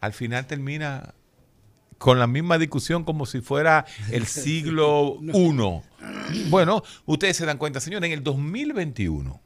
[0.00, 1.14] al final termina
[1.98, 6.48] con la misma discusión como si fuera el siglo I.
[6.48, 9.40] Bueno, ustedes se dan cuenta, señores, en el 2021,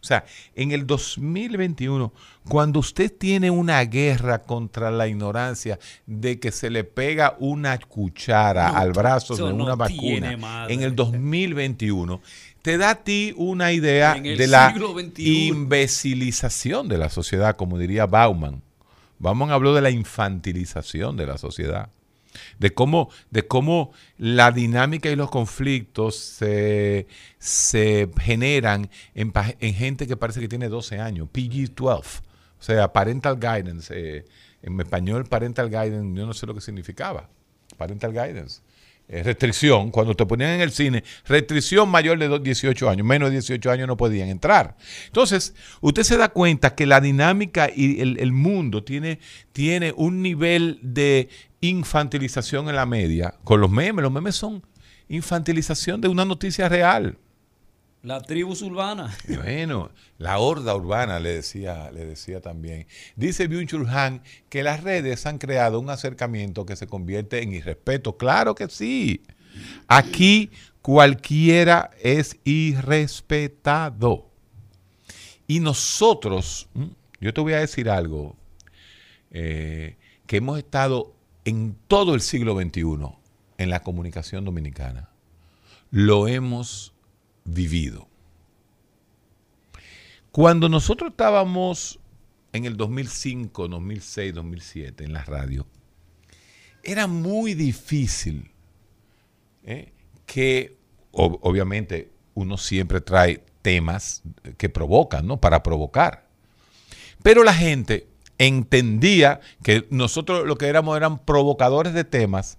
[0.00, 2.12] o sea, en el 2021,
[2.48, 8.72] cuando usted tiene una guerra contra la ignorancia de que se le pega una cuchara
[8.72, 12.20] No, al brazo de una vacuna en el 2021,
[12.62, 15.46] te da a ti una idea de la XXI.
[15.48, 18.62] imbecilización de la sociedad, como diría Bauman.
[19.18, 21.90] Bauman habló de la infantilización de la sociedad
[22.58, 27.06] de cómo, de cómo la dinámica y los conflictos se,
[27.38, 32.20] se generan en, en gente que parece que tiene 12 años, PG-12,
[32.60, 34.24] o sea, parental guidance, eh,
[34.62, 37.28] en español parental guidance, yo no sé lo que significaba,
[37.76, 38.60] parental guidance.
[39.12, 43.32] Eh, restricción, cuando te ponían en el cine, restricción mayor de 18 años, menos de
[43.32, 44.76] 18 años no podían entrar.
[45.06, 49.18] Entonces, usted se da cuenta que la dinámica y el, el mundo tiene,
[49.50, 51.28] tiene un nivel de
[51.60, 54.00] infantilización en la media con los memes.
[54.04, 54.62] Los memes son
[55.08, 57.18] infantilización de una noticia real.
[58.02, 59.14] La tribu urbana.
[59.28, 62.86] Bueno, la horda urbana le decía, le decía también.
[63.16, 68.16] Dice Byung-Chul Han que las redes han creado un acercamiento que se convierte en irrespeto.
[68.16, 69.22] Claro que sí.
[69.86, 74.30] Aquí cualquiera es irrespetado.
[75.46, 76.68] Y nosotros,
[77.20, 78.36] yo te voy a decir algo,
[79.30, 81.12] eh, que hemos estado
[81.44, 82.84] en todo el siglo XXI
[83.58, 85.10] en la comunicación dominicana.
[85.90, 86.94] Lo hemos
[87.44, 88.08] vivido.
[90.32, 91.98] Cuando nosotros estábamos
[92.52, 95.66] en el 2005, 2006, 2007 en la radio,
[96.82, 98.50] era muy difícil
[99.64, 99.92] ¿eh?
[100.26, 100.76] que,
[101.12, 104.22] ob- obviamente, uno siempre trae temas
[104.56, 105.40] que provocan, ¿no?
[105.40, 106.28] Para provocar.
[107.22, 112.58] Pero la gente entendía que nosotros lo que éramos eran provocadores de temas,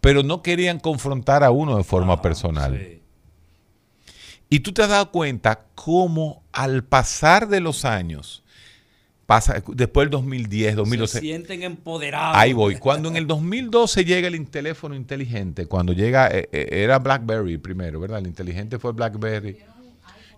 [0.00, 2.78] pero no querían confrontar a uno de forma personal.
[2.78, 3.01] Sí.
[4.52, 8.42] Y tú te has dado cuenta cómo al pasar de los años,
[9.24, 12.36] pasa, después del 2010, Se 2012, sienten empoderados.
[12.36, 12.76] ahí voy.
[12.76, 17.98] Cuando en el 2012 llega el teléfono inteligente, cuando llega, eh, eh, era BlackBerry primero,
[17.98, 18.18] ¿verdad?
[18.18, 19.56] El inteligente fue BlackBerry.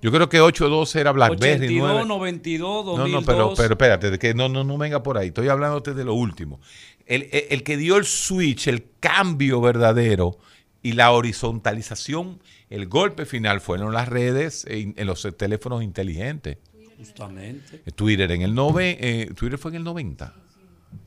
[0.01, 1.65] Yo creo que 812 era BlackBerry.
[1.67, 2.07] 82, 9.
[2.07, 3.11] 92, 2002.
[3.11, 5.29] No, no, pero, pero espérate, que no, no, no venga por ahí.
[5.29, 6.61] Estoy hablándote de lo último.
[7.07, 10.39] El, el- el que dio el switch, el cambio verdadero
[10.83, 12.39] y la horizontalización,
[12.75, 16.59] el golpe final fueron las redes en, en los teléfonos inteligentes.
[16.99, 17.79] Justamente.
[17.95, 20.35] Twitter en el nove, eh, Twitter fue en el 90.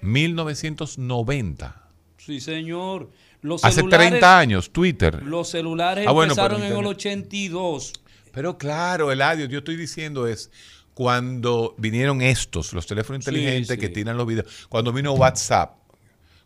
[0.02, 1.84] 1990.
[2.18, 3.10] Sí, señor.
[3.42, 5.24] Los Hace celulares, 30 años, Twitter.
[5.24, 6.98] Los celulares Ah, bueno, empezaron en el internet.
[6.98, 7.94] 82.
[8.34, 10.52] Pero claro, Eladio, yo estoy diciendo es
[10.94, 13.78] cuando vinieron estos, los teléfonos Sí, inteligentes sí.
[13.80, 15.78] que tiran los videos, cuando vino WhatsApp,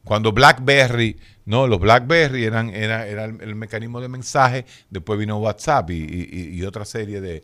[0.04, 5.90] cuando BlackBerry, no, los BlackBerry eran, era, era el, mecanismo de mensaje, después vino WhatsApp
[5.92, 7.44] y, y- otra serie de,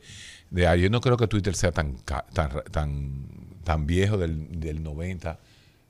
[0.50, 3.28] de Yo no creo que Twitter sea tan, tan, tan,
[3.64, 5.40] tan viejo del, del 90.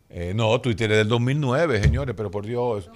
[0.09, 2.89] Eh, no, Twitter es del 2009, señores, pero por Dios.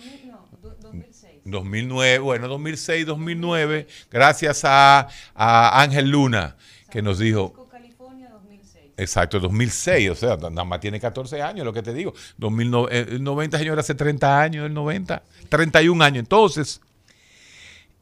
[1.43, 6.55] 2009, bueno, 2006, 2009, gracias a, a Ángel Luna,
[6.89, 7.60] que nos dijo, 2006.
[9.01, 12.13] Exacto, 2006, o sea, nada más tiene 14 años, lo que te digo.
[12.37, 16.19] 2009, eh, el 90, señor, hace 30 años, el 90, 31 años.
[16.19, 16.81] Entonces,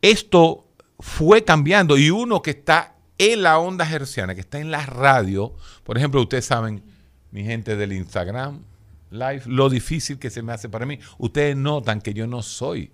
[0.02, 0.66] esto
[1.00, 5.54] fue cambiando y uno que está en la onda herciana, que está en la radio,
[5.84, 6.84] por ejemplo, ustedes saben,
[7.32, 8.64] mi gente del Instagram
[9.12, 11.00] Live, lo difícil que se me hace para mí.
[11.18, 12.92] Ustedes notan que yo no soy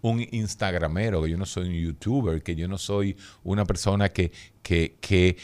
[0.00, 4.32] un Instagramero, que yo no soy un YouTuber, que yo no soy una persona que,
[4.62, 5.36] que, que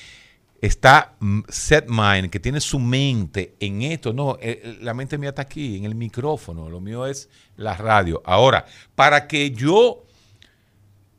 [0.60, 4.12] está mm, set mind, que tiene su mente en esto.
[4.12, 6.68] No, eh, eh, la mente mía está aquí, en el micrófono.
[6.70, 8.22] Lo mío es la radio.
[8.24, 8.64] Ahora,
[8.94, 10.04] para que yo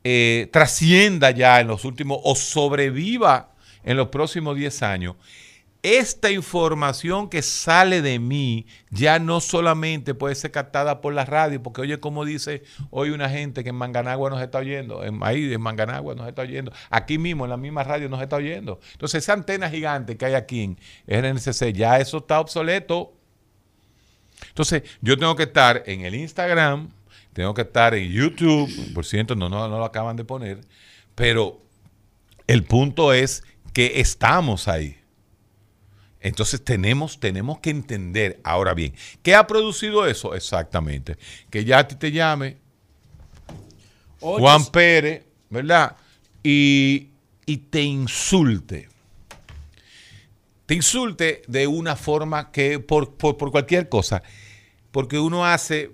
[0.04, 5.16] eh, trascienda ya en los últimos o sobreviva en los próximos 10 años,
[5.84, 11.62] esta información que sale de mí ya no solamente puede ser captada por la radio,
[11.62, 15.54] porque oye, como dice hoy una gente que en Manganagua nos está oyendo, en, ahí
[15.54, 18.80] en Manganagua nos está oyendo, aquí mismo en la misma radio nos está oyendo.
[18.94, 23.14] Entonces esa antena gigante que hay aquí en RNCC, ya eso está obsoleto.
[24.50, 26.90] Entonces yo tengo que estar en el Instagram,
[27.34, 30.60] tengo que estar en YouTube, por cierto, no, no, no lo acaban de poner,
[31.16, 31.62] pero
[32.48, 34.97] el punto es que estamos ahí.
[36.28, 40.36] Entonces tenemos, tenemos que entender, ahora bien, ¿qué ha producido eso?
[40.36, 41.18] Exactamente.
[41.50, 42.58] Que ya a ti te llame
[44.20, 45.96] Juan Pérez, ¿verdad?
[46.44, 47.10] Y,
[47.46, 48.90] y te insulte.
[50.66, 54.22] Te insulte de una forma que, por, por- por cualquier cosa,
[54.92, 55.92] porque uno hace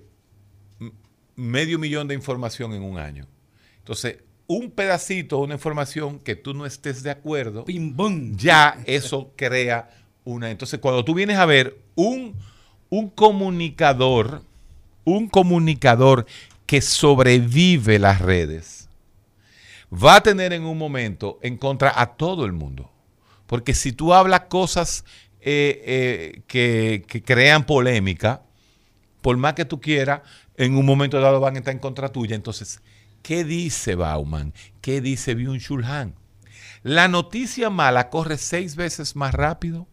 [1.36, 3.26] medio millón de información en un año.
[3.78, 9.88] Entonces, un pedacito, una información que tú no estés de acuerdo, Pim, ya eso crea
[10.24, 10.50] una.
[10.50, 12.34] Entonces, cuando tú vienes a ver un,
[12.90, 14.42] un comunicador,
[15.04, 16.26] un comunicador
[16.66, 18.88] que sobrevive las redes,
[19.92, 22.90] va a tener en un momento en contra a todo el mundo.
[23.46, 25.04] Porque si tú hablas cosas
[25.40, 28.42] eh, eh, que, crean polémica,
[29.20, 30.22] por más que tú quieras,
[30.56, 32.34] en un momento dado van a estar en contra tuya.
[32.34, 32.80] Entonces,
[33.22, 34.54] ¿qué dice Bauman?
[34.80, 36.14] ¿Qué dice Byung-Chul Han?
[36.82, 39.86] La noticia mala corre seis veces más rápido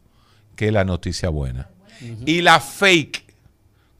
[0.61, 1.71] que la noticia buena.
[2.23, 3.33] Y la fake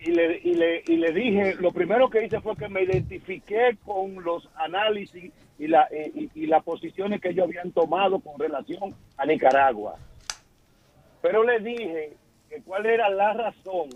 [0.00, 3.78] y le, y, le, y le dije, lo primero que hice fue que me identifiqué
[3.84, 8.92] con los análisis y, la, y, y las posiciones que ellos habían tomado con relación
[9.16, 9.94] a Nicaragua.
[11.22, 12.16] Pero le dije
[12.50, 13.90] que cuál era la razón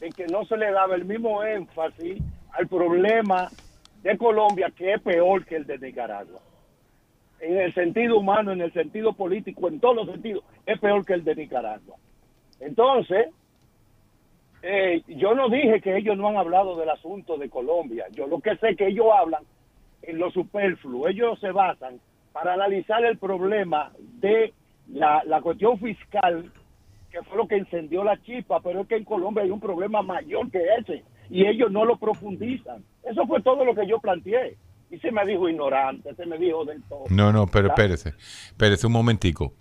[0.00, 3.50] de que no se le daba el mismo énfasis al problema
[4.06, 6.40] de Colombia, que es peor que el de Nicaragua.
[7.40, 11.14] En el sentido humano, en el sentido político, en todos los sentidos, es peor que
[11.14, 11.96] el de Nicaragua.
[12.60, 13.26] Entonces,
[14.62, 18.06] eh, yo no dije que ellos no han hablado del asunto de Colombia.
[18.12, 19.42] Yo lo que sé es que ellos hablan
[20.02, 21.08] en lo superfluo.
[21.08, 21.98] Ellos se basan
[22.32, 24.54] para analizar el problema de
[24.88, 26.52] la, la cuestión fiscal,
[27.10, 30.00] que fue lo que encendió la chispa, pero es que en Colombia hay un problema
[30.02, 32.84] mayor que ese y ellos no lo profundizan.
[33.10, 34.56] Eso fue todo lo que yo planteé.
[34.90, 37.04] Y se me dijo ignorante, se me dijo del todo.
[37.10, 38.14] No, no, pero espérese.
[38.48, 39.52] Espérese un momentico.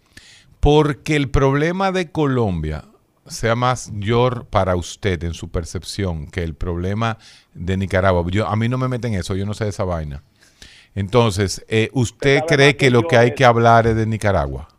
[0.60, 2.86] Porque el problema de Colombia
[3.28, 7.18] sea mayor para usted en su percepción que el problema
[7.54, 8.24] de Nicaragua.
[8.30, 10.24] Yo, a mí no me meten eso, yo no sé de esa vaina.
[10.94, 14.70] Entonces, eh, ¿usted cree que que lo que hay que hablar es de Nicaragua?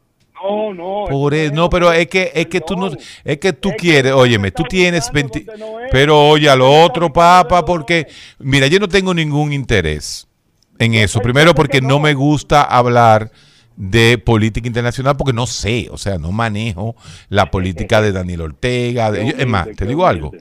[0.43, 1.05] No, no.
[1.09, 2.91] Por eso eso, no, pero es que es que tú no
[3.25, 5.89] es que tú quieres, óyeme, tú tienes 20 donde no es.
[5.91, 8.07] pero oye a lo Está otro, no porque
[8.39, 10.29] mira, yo no tengo ningún interés
[10.79, 11.21] en eso.
[11.21, 13.31] Primero porque que no me gusta hablar
[13.77, 16.97] de política internacional porque no sé, o sea, no manejo
[17.29, 19.11] la política de Daniel Ortega.
[19.11, 20.33] de- es más, te digo algo.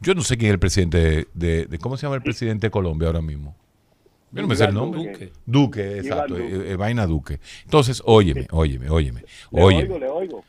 [0.00, 2.66] Yo no sé quién es el presidente de, de- de- ¿cómo se llama el presidente
[2.68, 3.56] de Colombia ahora mismo?
[4.32, 5.12] Yo no me sé el Iván nombre.
[5.12, 5.32] Duque.
[5.46, 6.54] Duque, exacto, Duque.
[6.56, 7.40] eh, eh, vaina Duque.
[7.64, 10.44] Entonces, óyeme, óyeme, óyeme, Le óyeme oigo, le oigo.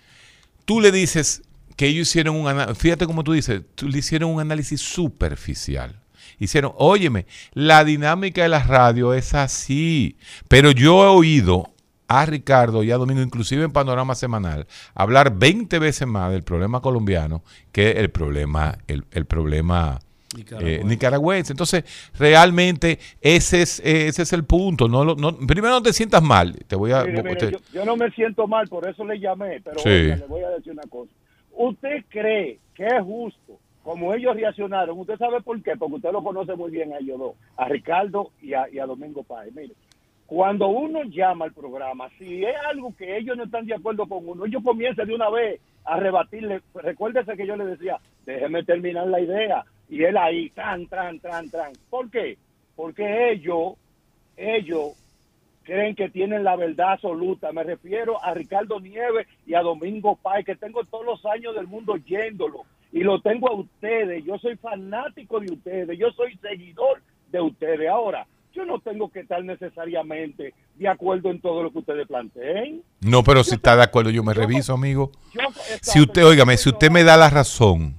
[0.65, 1.43] tú le dices
[1.76, 6.00] que ellos hicieron un análisis, fíjate como tú dices, tú le hicieron un análisis superficial.
[6.39, 10.17] Hicieron, óyeme, la dinámica de la radio es así,
[10.48, 11.69] pero yo he oído
[12.08, 16.82] a Ricardo y a Domingo, inclusive en Panorama Semanal, hablar 20 veces más del problema
[16.82, 20.00] colombiano que el problema, el, el problema
[20.62, 21.54] eh, Nicaragüense.
[21.54, 21.84] Entonces,
[22.17, 24.88] realmente ese es, eh, ese es el punto.
[24.88, 26.56] No, lo- no, primero no te sientas mal.
[26.67, 27.04] Te voy a...
[27.04, 29.89] Mire, mire, te- yo, yo no me siento mal, por eso le llamé, pero Sí.
[29.89, 31.12] oiga, le voy a decir una cosa.
[31.56, 34.98] ¿Usted cree que es justo, como ellos reaccionaron?
[34.98, 35.74] ¿Usted sabe por qué?
[35.78, 38.86] Porque usted lo conoce muy bien a ellos dos, a Ricardo y a, y a
[38.86, 39.54] Domingo Páez.
[39.54, 39.74] Mire,
[40.26, 44.28] cuando uno llama al programa, si es algo que ellos no están de acuerdo con
[44.28, 46.62] uno, ellos comienzan de una vez a rebatirle.
[46.74, 49.64] Recuérdese que yo le decía, déjeme terminar la idea.
[49.90, 51.74] Y él ahí, tran, tran, tran, tran.
[51.90, 52.38] ¿Por qué?
[52.76, 53.74] Porque ellos,
[54.38, 54.94] ellos
[55.64, 57.52] creen que tienen la verdad absoluta.
[57.52, 61.68] Me refiero a Ricardo Nieves y a Domingo Páez, que tengo todos los años del
[61.68, 62.62] mundo yéndolo.
[62.92, 64.24] Y lo tengo a ustedes.
[64.26, 65.98] Yo soy fanático de ustedes.
[65.98, 67.90] Yo soy seguidor de ustedes.
[67.90, 72.84] Ahora, yo no tengo que estar necesariamente de acuerdo en todo lo que ustedes planteen.
[73.02, 75.12] No, pero si Yo está de acuerdo, yo me yo- reviso, amigo.
[75.34, 75.42] Yo-
[75.82, 77.96] Si usted, óigame, si usted me da la razón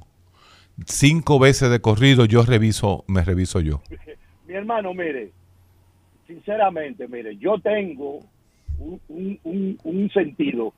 [0.87, 3.81] cinco veces de corrido, yo reviso, me reviso yo.
[4.47, 5.33] Mi hermano, mire,
[6.27, 8.21] sinceramente, mire, yo tengo
[8.79, 10.73] un, un- un- sentido,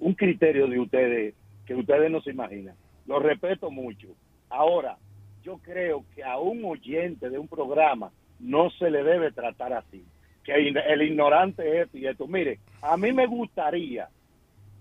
[0.00, 1.34] un criterio de ustedes
[1.66, 2.74] que ustedes no se imaginan.
[3.06, 4.08] Lo respeto mucho.
[4.50, 4.96] Ahora,
[5.42, 8.10] yo creo que a un oyente de un programa
[8.40, 10.04] no se le debe tratar así.
[10.44, 12.26] Que el ignorante es esto y esto.
[12.26, 14.08] Mire, a mí me gustaría,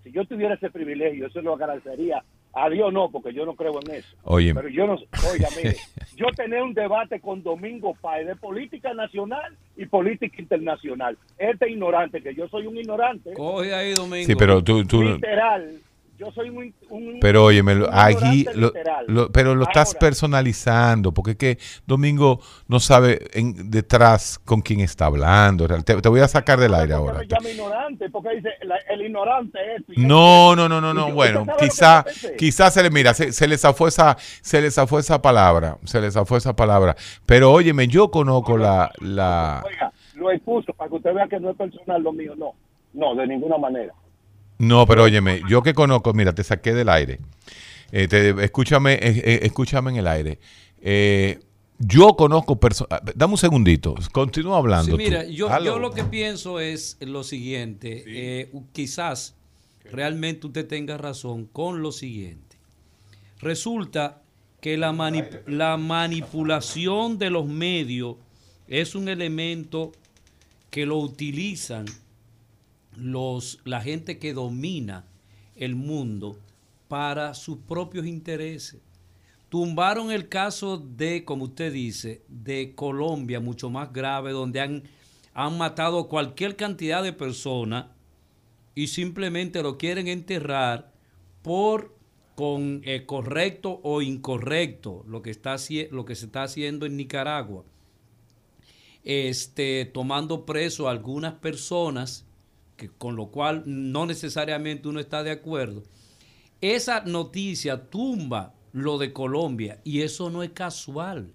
[0.04, 2.24] si yo tuviera ese privilegio, se lo agradecería.
[2.56, 4.16] A Dios no, porque yo no creo en eso.
[4.24, 4.94] Oye, Pero yo no,
[5.32, 5.76] oiga, mire,
[6.16, 11.18] yo tener un debate con Domingo Páez de política nacional y política internacional.
[11.38, 14.28] Este ignorante, que yo soy un ignorante, Coge ahí, Domingo.
[14.28, 15.80] sí, pero tú, tú literal,
[16.26, 18.72] yo soy un, un- pero óyeme, un aquí, lo-
[19.08, 24.80] lo- pero lo estás personalizando, porque es que Domingo no sabe en, detrás con quién
[24.80, 25.68] está hablando.
[25.84, 27.20] Te, te voy a sacar del aire ¿por qué ahora.
[27.20, 28.10] me llama ignorante?
[28.10, 31.02] Porque dice la- el ignorante es esto y No, no, no, no, no.
[31.04, 31.68] ¿Usted Bueno, que
[32.38, 36.00] quizá, se le mira, se, se le zafó esa, se le zafó esa palabra, se
[36.02, 36.96] le zafó esa palabra.
[37.26, 41.50] Pero óyeme, yo conozco la, la, Oiga, lo expuso para que usted vea que no
[41.52, 42.54] es personal lo mío, no.
[42.94, 43.94] No, de ninguna manera.
[44.60, 47.20] No, pero óyeme, yo que conozco, mira, te saqué del aire.
[47.92, 50.40] Eh, te- escúchame, eh, eh, escúchame en el aire.
[50.82, 51.40] Eh,
[51.80, 53.02] yo conozco personas.
[53.16, 54.86] Dame un segundito, continúa hablando.
[54.86, 54.98] Sí, tú.
[54.98, 55.50] mira, yo,
[55.80, 58.04] lo que pienso es lo siguiente.
[58.08, 59.36] eh, quizás
[59.92, 62.58] realmente usted tenga razón con lo siguiente.
[63.42, 64.22] Resulta
[64.62, 68.16] que la, mani- la manipulación de los medios
[68.68, 69.92] es un elemento
[70.70, 71.86] que lo utilizan
[72.96, 75.06] los, la gente que domina
[75.56, 76.38] el mundo
[76.88, 78.82] para sus propios intereses.
[79.50, 84.84] Tumbaron el caso de, como usted dice, de Colombia, mucho más grave, donde han,
[85.34, 87.86] han matado cualquier cantidad de personas
[88.76, 90.92] y simplemente lo quieren enterrar
[91.42, 91.96] por
[92.36, 95.56] con eh, correcto o incorrecto lo que está
[95.92, 97.64] lo que se está haciendo en Nicaragua
[99.04, 102.26] este tomando preso a algunas personas
[102.98, 105.84] con lo cual no necesariamente uno está de acuerdo
[106.64, 111.34] esa noticia tumba lo de Colombia y eso no es casual,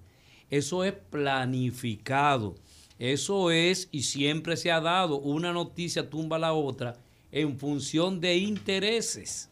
[0.49, 2.55] eso es planificado,
[2.99, 6.97] eso es y siempre se ha dado, una noticia tumba la otra
[7.31, 9.51] en función de intereses.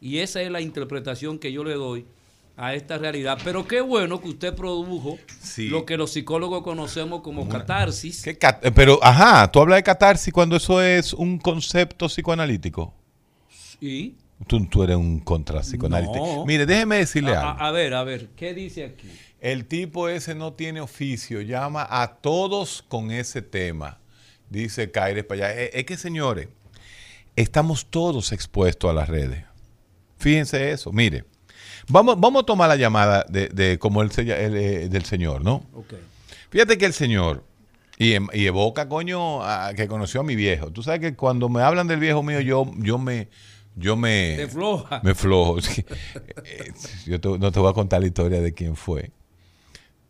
[0.00, 2.04] Y esa es la interpretación que yo le doy
[2.56, 3.38] a esta realidad.
[3.42, 5.68] Pero qué bueno que usted produjo Sí.
[5.68, 8.22] lo que los psicólogos conocemos como catarsis.
[8.22, 12.94] ¿Qué cat- pero, ajá, tú hablas de catarsis cuando eso es un concepto psicoanalítico.
[13.80, 14.14] Y
[14.46, 16.18] Tú, tú eres un contra psicoanalítico.
[16.38, 16.44] No.
[16.46, 17.62] Mire, déjeme decirle a, algo.
[17.62, 19.08] a- a ver, a ver, ¿qué dice aquí?
[19.40, 23.98] El tipo ese no tiene oficio, llama a todos con ese tema,
[24.50, 25.60] dice Caires para allá.
[25.62, 26.48] Eh, Es, que, señores,
[27.36, 29.44] estamos todos expuestos a las redes.
[30.18, 31.24] Fíjense eso, mire.
[31.92, 35.66] Vamos, vamos a tomar la llamada de, de como el, el, eh, del señor, ¿no?
[35.74, 35.94] Ok.
[36.50, 37.44] Fíjate que el señor,
[37.98, 40.70] y, y evoca, coño, a- que conoció a mi viejo.
[40.72, 43.28] Tú sabes que cuando me hablan del viejo mío, yo, yo me...
[43.74, 45.00] Yo me, Te floja.
[45.02, 45.56] me flojo.
[47.06, 49.12] Yo te- no te voy a contar la historia de quién fue.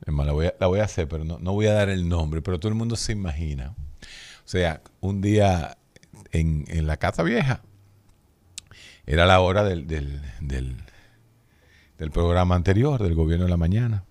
[0.07, 2.09] Más, la voy a, la voy a hacer, pero no, no voy a dar el
[2.09, 3.75] nombre, pero todo el mundo se imagina.
[4.45, 5.79] O sea, un día
[6.33, 7.63] en, en la casa vieja,
[9.07, 10.77] era la hora del, del, del,
[12.03, 14.03] del programa anterior, del gobierno de la mañana.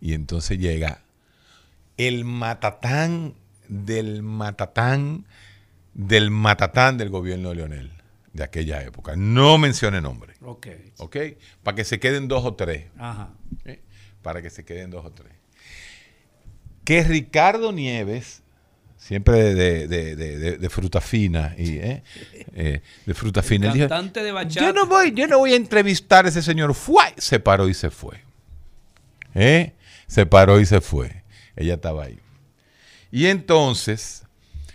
[0.00, 1.00] Y entonces llega
[1.96, 3.34] el matatán
[3.66, 5.24] del matatán
[5.94, 7.90] del matatán del gobierno de Leonel,
[8.34, 9.16] de aquella época.
[9.16, 10.68] No mencione nombre, Ok.
[10.98, 11.16] ¿ok?
[11.64, 12.86] Para que se queden dos o tres.
[12.96, 13.30] Ajá.
[13.64, 13.80] ¿eh?
[14.22, 15.32] Para que se queden dos o tres.
[16.84, 18.44] Que Ricardo Nieves,
[19.10, 22.04] siempre de, de- de- de- fruta fina, y, ¿eh?
[22.54, 24.64] Eh, de fruta fina, Cantante de bachata.
[24.64, 26.74] yo no voy, yo no voy a entrevistar a ese señor.
[26.74, 28.22] Fue, se paró y se fue.
[29.34, 29.72] ¿Eh?
[30.06, 31.24] Se paró y se fue.
[31.56, 32.20] Ella estaba ahí.
[33.10, 34.22] Y entonces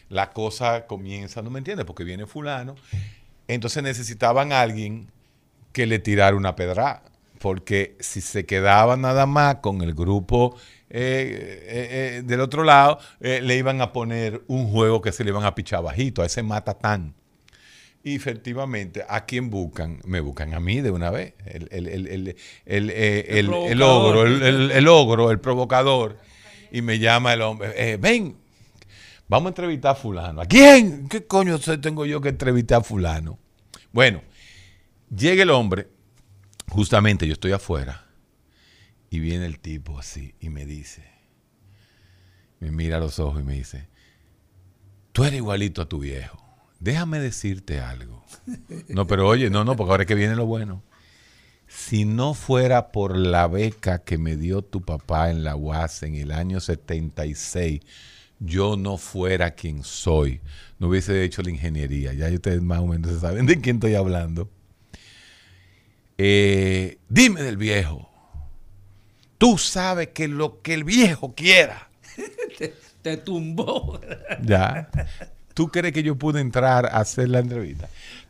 [0.09, 1.85] la cosa comienza, ¿no me entiendes?
[1.85, 2.75] Porque viene fulano.
[3.47, 5.11] Entonces necesitaban a alguien
[5.71, 7.03] que le tirara una pedra.
[7.39, 10.57] Porque si se quedaban nada más con el grupo
[10.97, 15.31] eh, eh, eh, del otro lado, le iban a poner un juego que se le
[15.31, 17.13] iban a pichar bajito, a ese matatán.
[18.01, 19.99] Y efectivamente, ¿a quién buscan?
[20.05, 21.33] Me buscan a mí de una vez.
[21.45, 22.35] El, el, el,
[22.65, 26.19] el, el, ogro, el, ogro, el provocador.
[26.71, 28.37] Y me llama el hombre, eh, ven,
[29.27, 30.41] vamos a entrevistar a fulano.
[30.41, 31.09] ¿A quién?
[31.09, 33.39] ¿Qué coño tengo yo que entrevistar a fulano?
[33.91, 34.21] Bueno,
[35.09, 35.87] llega el hombre,
[36.69, 38.04] justamente yo estoy afuera,
[39.09, 41.03] y viene el tipo así y me dice,
[42.59, 43.87] me mira a los ojos y me dice,
[45.11, 46.41] tú eres igualito a tu viejo.
[46.79, 48.23] Déjame decirte algo.
[48.89, 50.83] No, pero oye, no, no, porque ahora es que viene lo bueno.
[51.67, 56.15] si no fuera por la beca que me dio tu papá en la UAS en
[56.15, 57.81] el año 76,
[58.39, 60.41] yo no fuera quien soy.
[60.77, 62.13] No hubiese hecho la ingeniería.
[62.13, 64.49] Ya ustedes más o menos saben de quién estoy hablando.
[66.17, 68.09] Eh, dime del viejo.
[69.37, 71.89] Tú sabes que lo que el viejo quiera.
[72.57, 73.99] te, te tumbó.
[74.41, 74.89] Ya.
[75.53, 77.89] ¿Tú crees que yo pude entrar a hacer la entrevista?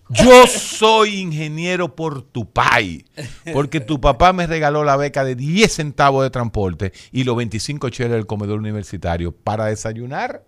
[0.09, 3.05] Yo soy ingeniero por tu país,
[3.53, 7.89] porque tu papá me regaló la beca de 10 centavos de transporte y los 25
[7.89, 10.45] cheles del comedor universitario para desayunar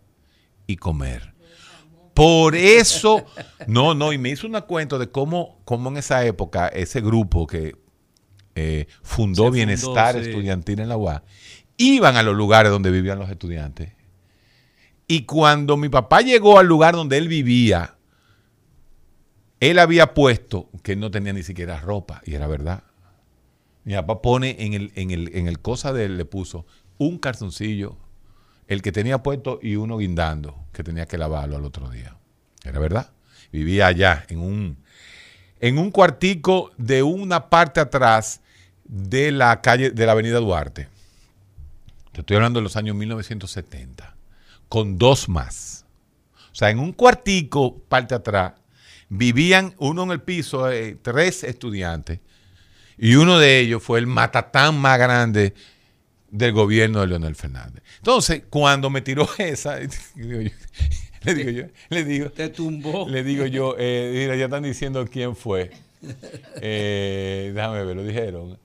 [0.67, 1.33] y comer.
[2.13, 3.25] Por eso,
[3.65, 7.47] no, no, y me hizo una cuenta de cómo, cómo en esa época ese grupo
[7.47, 7.75] que
[8.59, 10.21] eh, fundó, fundó, Bienestar sí.
[10.21, 11.21] Estudiantil en la UAS,
[11.77, 13.91] iban a los lugares donde vivían los estudiantes.
[15.07, 17.97] Y cuando mi papá llegó al lugar donde él vivía,
[19.59, 22.83] él había puesto que él no tenía ni siquiera ropa, y era verdad.
[23.83, 26.65] Mi papá pone en el, en el, en el cosa de él, le puso
[26.97, 27.95] un calzoncillo,
[28.67, 32.17] el que tenía puesto y uno guindando, que tenía que lavarlo al otro día.
[32.63, 33.11] Era verdad.
[33.51, 34.77] Vivía allá, en un,
[35.59, 38.41] en un cuartico de una parte atrás
[38.87, 40.87] de la calle, de la avenida Duarte.
[42.11, 44.15] Te estoy hablando de los años 1970,
[44.69, 45.85] con dos más.
[46.51, 48.53] O sea, en un cuartico, parte atrás,
[49.09, 52.19] vivían uno en el piso, eh, tres estudiantes,
[52.97, 55.53] y uno de ellos fue el matatán más grande
[56.31, 57.83] del gobierno de Leonel Fernández.
[57.97, 59.75] Entonces, cuando me tiró esa,
[60.15, 60.49] digo yo,
[61.23, 63.07] le digo yo, le digo, Te tumbó.
[63.07, 65.71] le digo yo, eh, mira, ya están diciendo quién fue.
[66.61, 68.59] Eh, déjame ver, lo dijeron.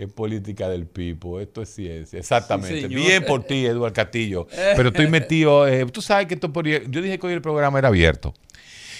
[0.00, 2.18] Qué política del pipo, esto es ciencia.
[2.18, 2.88] Exactamente.
[2.88, 4.46] Bien por ti, Eduardo Castillo.
[4.74, 7.78] Pero estoy metido, eh, tú sabes que esto por, yo dije que hoy el programa
[7.78, 8.32] era abierto.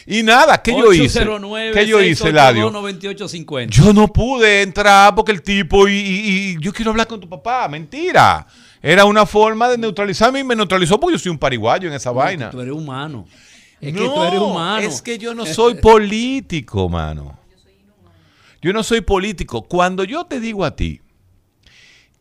[0.05, 1.21] Y nada, ¿qué yo hice?
[1.21, 2.71] 809 ¿Qué yo hice, 682 Eladio?
[2.71, 3.75] 9850.
[3.75, 7.31] Yo no pude entrar porque el tipo y, y- y yo quiero hablar con tu
[7.31, 7.67] papá.
[7.69, 8.47] Mentira.
[8.83, 12.11] Era una forma de neutralizarme y me neutralizó porque yo soy un pariguayo en esa
[12.11, 12.51] vaina.
[12.51, 13.27] Tú eres humano.
[13.81, 14.87] Es que No, tú eres humano.
[14.87, 17.40] Es que yo no soy político, mano.
[18.63, 19.63] Yo no soy político.
[19.63, 21.01] Cuando yo te digo a ti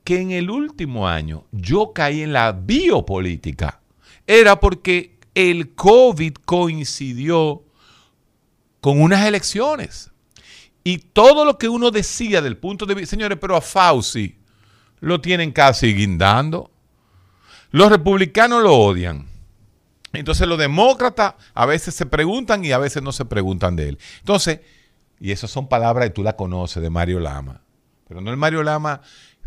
[0.03, 3.81] que en el último año yo caí en la biopolítica,
[4.25, 7.63] era porque el COVID coincidió
[8.81, 10.11] con unas elecciones.
[10.83, 14.37] Y todo lo que uno decía del punto de vista, señores, pero a Fauci
[15.01, 16.71] lo tienen casi guindando.
[17.71, 19.27] Los republicanos lo odian.
[20.13, 23.99] Entonces los demócratas a veces se preguntan y a veces no se preguntan de él.
[24.19, 24.61] Entonces,
[25.19, 27.61] y esas son palabras que tú la conoces de Mario Lama,
[28.07, 29.01] pero no el Mario Lama,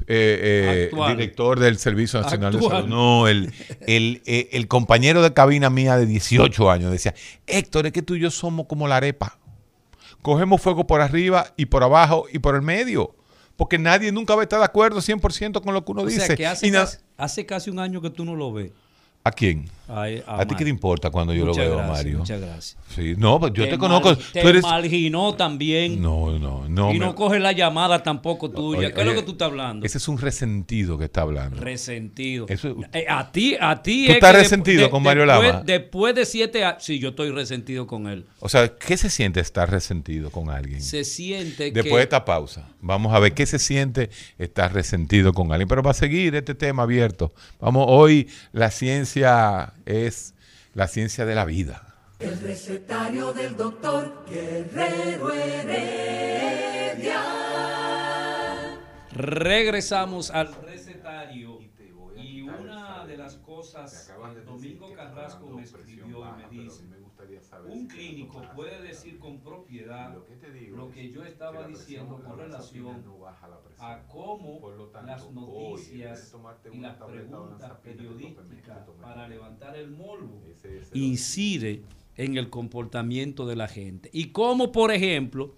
[0.06, 2.60] eh, eh, director del Servicio Nacional de.
[2.60, 3.52] Salud, no, el,
[3.86, 7.14] el, eh, el compañero de cabina mía de 18 años decía,
[7.46, 9.38] Héctor, es que tú y yo somos como la arepa.
[10.22, 13.14] Cogemos fuego por arriba y por abajo y por el medio.
[13.56, 16.26] Porque nadie nunca va a estar de acuerdo 100% con lo que uno o dice.
[16.26, 18.70] sea, que hace, Y na- casi, hace casi un año que tú no lo ves.
[19.24, 19.68] ¿A quién?
[19.88, 22.18] Ay, ¿A, ti qué te importa cuando yo Muchas lo veo, gracias, Mario?
[22.18, 22.76] Muchas gracias.
[22.94, 24.08] Sí, no, pues yo te, conozco.
[24.10, 24.62] mar- tú te eres.
[24.62, 26.00] marginó también.
[26.00, 26.90] No, no, no.
[26.90, 28.78] y me- no coge la llamada tampoco tuya.
[28.78, 29.84] Oye, ¿Qué es lo que tú estás hablando?
[29.84, 31.60] Ese es un resentido que está hablando.
[31.60, 32.46] Resentido.
[32.48, 34.04] Eso- Eh, a ti, a ti.
[34.06, 35.62] ¿Tú es estás de- resentido de- con Mario Lama?
[35.64, 36.82] Después de siete años.
[36.84, 38.24] Sí, yo estoy resentido con él.
[38.40, 40.80] O sea, ¿qué se siente estar resentido con alguien?
[40.80, 45.50] Se siente Después de esta pausa, vamos a ver qué se siente estar resentido con
[45.52, 45.68] alguien.
[45.68, 47.32] Pero va a seguir este tema abierto.
[47.60, 50.34] Vamos, hoy la ciencia es
[50.74, 51.88] la ciencia de la vida.
[52.18, 57.22] El recetario del doctor Guerrero Heredia.
[59.10, 61.60] Regresamos al recetario.
[62.16, 66.84] Y una de las cosas que Domingo Carrasco me escribió y me dice:
[67.68, 70.14] Un clínico puede decir con propiedad
[70.70, 73.02] lo que yo estaba diciendo con relación
[73.78, 74.60] a cómo
[75.04, 76.34] las noticias
[76.72, 80.42] y las preguntas periodísticas para levantar el morbo
[80.92, 81.82] incide
[82.16, 84.10] en el comportamiento de la gente.
[84.12, 85.54] Y como, por ejemplo,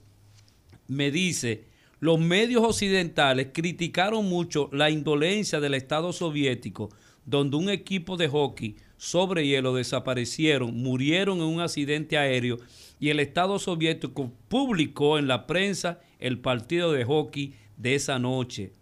[0.86, 1.64] me dice,
[2.00, 6.90] los medios occidentales criticaron mucho la indolencia del Estado soviético,
[7.24, 12.56] donde un equipo de hockey sobre hielo desaparecieron, murieron en un accidente aéreo
[12.98, 18.72] y el Estado soviético publicó en la prensa el partido de hockey de esa noche.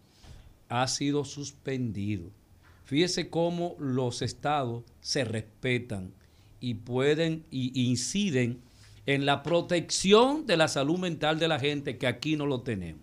[0.69, 2.31] Ha sido suspendido.
[2.85, 6.13] Fíjese cómo los estados se respetan
[6.61, 8.61] y pueden y inciden
[9.07, 13.03] en la protección de la salud mental de la gente que aquí no lo tenemos.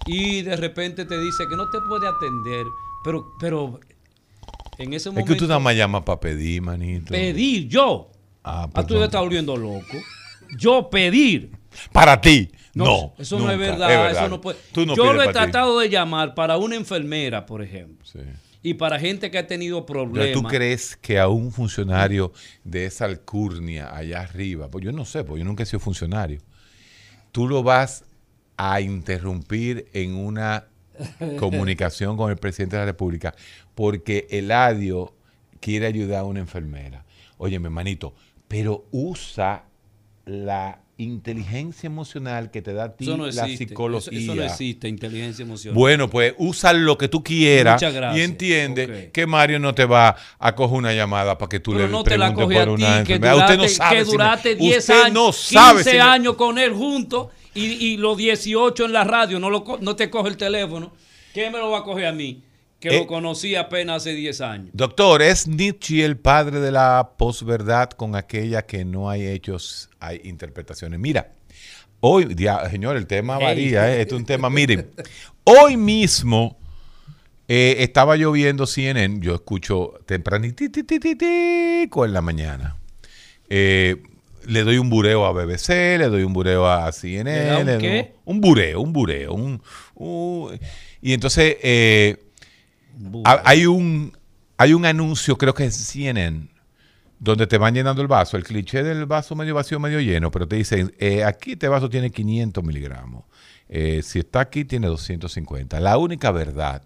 [0.06, 2.66] y de repente te dice que no te puede atender.
[3.04, 3.80] Pero, pero
[4.78, 5.32] en ese Es momento...
[5.32, 7.12] que tú nada más llamas para pedir, manito.
[7.12, 8.10] Pedir, yo.
[8.44, 8.98] Ah, Ah, tú perdón.
[8.98, 9.96] te estás volviendo loco.
[10.58, 11.50] Yo pedir.
[11.92, 12.50] Para ti.
[12.74, 13.14] No.
[13.18, 14.58] eso no es verdad, eso no puede.
[14.72, 15.32] Tú no Yo lo he ti.
[15.32, 18.18] tratado de llamar para una enfermera, por ejemplo, Sí.
[18.66, 20.32] Y para gente que ha tenido Pero problemas.
[20.32, 22.32] tú crees que a un funcionario
[22.64, 26.40] de esa alcurnia allá arriba, pues yo no sé, pues yo nunca he sido funcionario,
[27.30, 28.04] tú lo vas
[28.56, 30.66] a interrumpir en una
[31.38, 33.36] comunicación con el presidente de la República
[33.76, 35.14] porque Eladio
[35.60, 37.04] quiere ayudar a una enfermera.
[37.38, 38.14] Oye, mi hermanito,
[38.48, 39.62] pero usa
[40.24, 44.10] la inteligencia emocional que te da a ti no la psicología.
[44.18, 45.74] Eso, eso no existe, inteligencia emocional.
[45.78, 47.82] Bueno, pues usa lo que tú quieras
[48.14, 49.12] y entiende Ok.
[49.12, 52.02] que Mario no te va a coger una llamada para que tú Pero le no
[52.02, 53.32] te la preguntes por ti, una que enfermedad.
[53.34, 55.96] duraste, usted no sabe que si duraste me- 10 usted años, no sabe 15 si
[55.96, 59.96] me- años con él juntos y, y los 18 en la radio, no, lo, no
[59.96, 60.92] te coge el teléfono.
[61.34, 62.42] ¿Qué me lo va a coger a mí?
[62.80, 62.98] Que Eh.
[62.98, 64.68] lo conocí apenas hace 10 años.
[64.74, 70.20] Doctor, ¿es Nietzsche el padre de la posverdad con aquella que no hay hechos, hay
[70.24, 71.00] interpretaciones?
[71.00, 71.32] Mira,
[72.00, 72.36] hoy,
[72.70, 74.02] señor, el tema varía, ¿eh?
[74.02, 74.90] este es un tema, miren,
[75.44, 76.58] hoy mismo
[77.48, 82.76] eh, estaba yo viendo CNN, yo escucho tempranitico en la mañana.
[83.48, 84.02] Eh,
[84.46, 87.38] le doy un bureo a BBC, le doy un bureo a CNN.
[87.40, 88.12] ¿Le da un le doy- qué?
[88.24, 89.32] un bureo, un bureo.
[89.34, 89.62] Un,
[89.94, 90.58] un-
[91.00, 92.16] y entonces eh,
[93.24, 94.16] hay, un,
[94.56, 96.48] hay un anuncio, creo que es CNN,
[97.18, 100.46] donde te van llenando el vaso, el cliché del vaso medio vacío, medio lleno, pero
[100.46, 103.24] te dicen, eh, aquí este vaso tiene 500 miligramos.
[103.68, 105.80] Eh, si está aquí, tiene 250.
[105.80, 106.82] La única verdad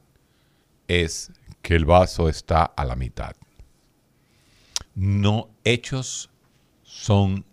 [0.89, 1.33] es
[1.63, 3.35] que el vaso está a la mitad.
[4.95, 6.31] No hechos
[6.83, 7.45] son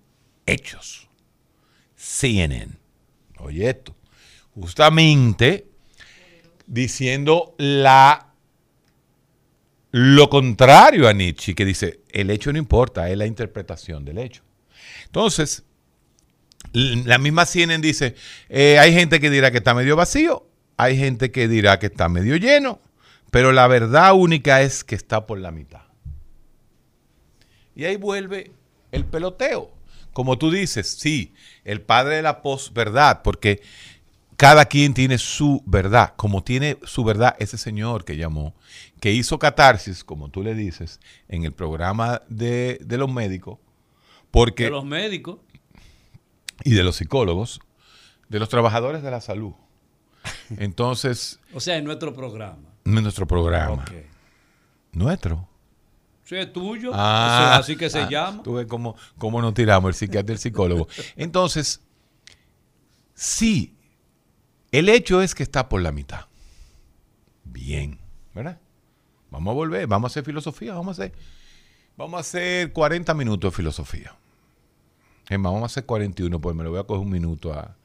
[0.46, 1.10] hechos.
[1.96, 2.78] CNN.
[3.40, 3.96] Oye esto.
[4.56, 5.68] Justamente
[6.66, 8.27] diciendo la
[9.92, 14.44] lo contrario a Nietzsche, que dice, el hecho no importa, es la interpretación del hecho.
[15.06, 15.64] Entonces,
[16.74, 18.16] la misma CNN dice,
[18.50, 22.10] eh, hay gente que dirá que está medio vacío, hay gente que dirá que está
[22.10, 22.80] medio lleno,
[23.32, 25.82] pero la verdad única es que está por la mitad.
[27.76, 28.52] Y ahí vuelve
[28.92, 29.72] el peloteo.
[30.14, 31.34] Como tú dices, sí,
[31.64, 33.62] el padre de la posverdad, porque
[34.36, 38.56] cada quien tiene su verdad, como tiene su verdad ese señor que llamó,
[39.00, 43.60] que hizo catarsis, como tú le dices, en el programa de, de los médicos,
[44.32, 45.40] porque, De los médicos.
[46.64, 47.60] y de los psicólogos,
[48.30, 49.54] de los trabajadores de la salud.
[50.58, 52.70] Entonces, O sea, en nuestro programa.
[52.86, 53.86] es nuestro programa,
[54.92, 55.48] nuestro.
[56.26, 56.92] Eso es tuyo.
[56.94, 58.44] Ah, es así que se ah, llama.
[58.44, 60.88] Tú ves cómo, cómo nos tiramos el psiquiatra y el psicólogo.
[61.16, 61.82] Entonces,
[63.14, 63.78] sí,
[64.74, 66.26] el hecho es que está por la mitad.
[67.46, 67.98] Bien,
[68.36, 68.60] ¿verdad?
[69.32, 71.14] Vamos a volver, vamos a hacer filosofía, vamos a hacer,
[71.98, 74.16] vamos a hacer 40 minutos de filosofía.
[75.30, 77.76] Es más, vamos a hacer 41, pues me lo voy a coger un minuto a,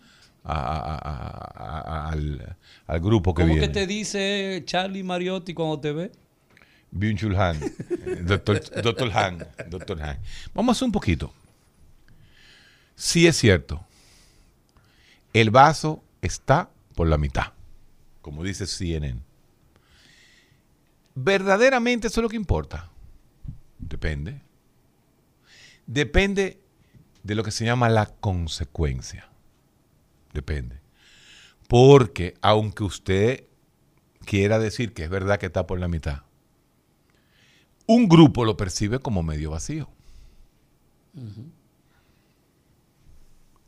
[0.44, 3.66] a- a- a- a- al, al grupo que ¿Cómo viene.
[3.66, 6.12] que te dice Charlie Mariotti cuando te ve?
[6.92, 7.58] Byung-Chul Han,
[8.26, 10.18] doctor, doctor Han, doctor Han.
[10.54, 11.32] Vamos a hacer un poquito.
[12.94, 13.84] Sí es cierto,
[15.32, 17.52] el vaso está por la mitad,
[18.20, 19.18] como dice CNN.
[21.14, 22.90] ¿Verdaderamente eso es lo que importa?
[23.78, 24.40] Depende.
[25.86, 26.60] Depende
[27.22, 29.28] de lo que se llama la consecuencia.
[30.32, 30.80] Depende.
[31.68, 33.44] Porque aunque usted
[34.24, 36.22] quiera decir que es verdad que está por la mitad,
[37.86, 39.90] un grupo lo percibe como medio vacío.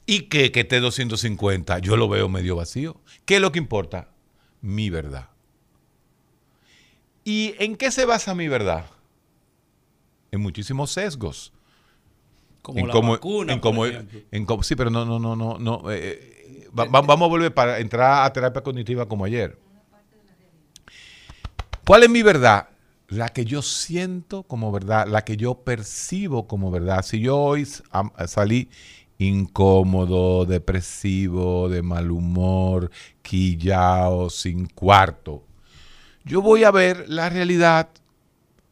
[0.07, 3.01] Y que, que esté 250, yo lo veo medio vacío.
[3.25, 4.11] ¿Qué es lo que importa?
[4.61, 5.34] Mi verdad.
[7.25, 8.85] ¿Y en qué se basa mi verdad?
[10.31, 11.53] En muchísimos sesgos.
[12.63, 14.21] Como en la cómo- vacuna, en por cómo- ejemplo.
[14.31, 15.91] en cómo- sí, pero no, no, no, no, no.
[15.91, 19.59] eh, eh, va- va- vamos a volver para entrar a terapia cognitiva como ayer.
[21.87, 22.69] ¿Cuál es mi verdad?
[23.09, 27.03] La que yo siento como verdad, la que yo percibo como verdad.
[27.05, 27.67] Si yo hoy
[28.27, 28.71] salí
[29.19, 32.91] incómodo, depresivo, de mal humor,
[33.23, 35.45] quillao, sin cuarto,
[36.25, 37.91] yo voy a ver la realidad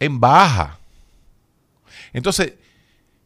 [0.01, 0.79] en baja.
[2.13, 2.55] Entonces,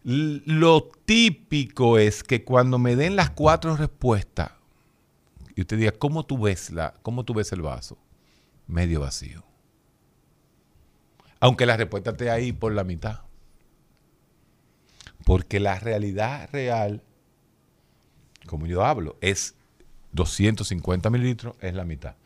[0.02, 4.52] lo típico es que cuando me den las cuatro respuestas,
[5.54, 7.96] y usted diga, ¿cómo tú ves, la, cómo tú ves el vaso?
[8.66, 9.42] Medio vacío.
[11.40, 13.20] Aunque la respuesta esté ahí por la mitad.
[15.24, 17.02] Porque la realidad real,
[18.46, 19.54] como yo hablo, es
[20.12, 22.16] 250 mililitros, es la mitad.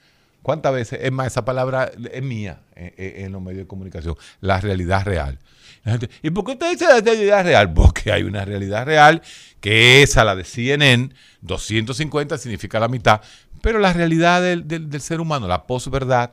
[0.42, 1.00] ¿Cuántas veces?
[1.02, 4.16] Es más, esa palabra es mía en, en- en los medios de comunicación.
[4.40, 5.38] La realidad real.
[5.84, 7.72] La gente, ¿Y por qué usted dice la realidad real?
[7.74, 9.22] Porque hay una realidad real
[9.60, 11.10] que es a la de CNN,
[11.42, 13.20] 250 significa la mitad,
[13.62, 16.32] pero la realidad del, del- del ser humano, la posverdad,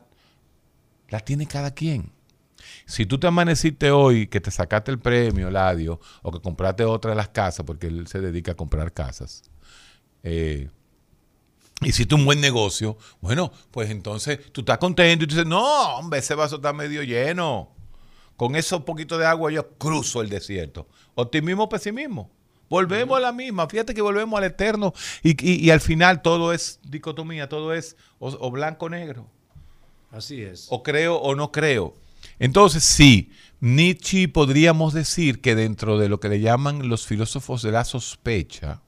[1.10, 2.12] la tiene cada quien.
[2.86, 7.12] Si tú te amaneciste hoy que te sacaste el premio, Ladio, o que compraste otra
[7.12, 9.44] de las casas, porque él se dedica a comprar casas,
[10.24, 10.70] eh,
[11.82, 16.20] hiciste un buen negocio, bueno, pues entonces tú estás contento y tú dices, no, hombre,
[16.20, 17.72] ese vaso está medio lleno.
[18.36, 20.88] Con esos poquitos de agua yo cruzo el desierto.
[21.16, 22.30] Optimismo o pesimismo.
[22.70, 23.68] Volvemos a la misma.
[23.68, 27.96] Fíjate que volvemos al eterno y, y- y al final todo es dicotomía, todo es
[28.20, 29.28] o, o blanco o negro
[30.12, 30.68] Así es.
[30.70, 31.96] o creo o no creo.
[32.40, 37.72] Entonces, sí, Nietzsche podríamos decir que dentro de lo que le llaman los filósofos de
[37.72, 38.82] la sospecha,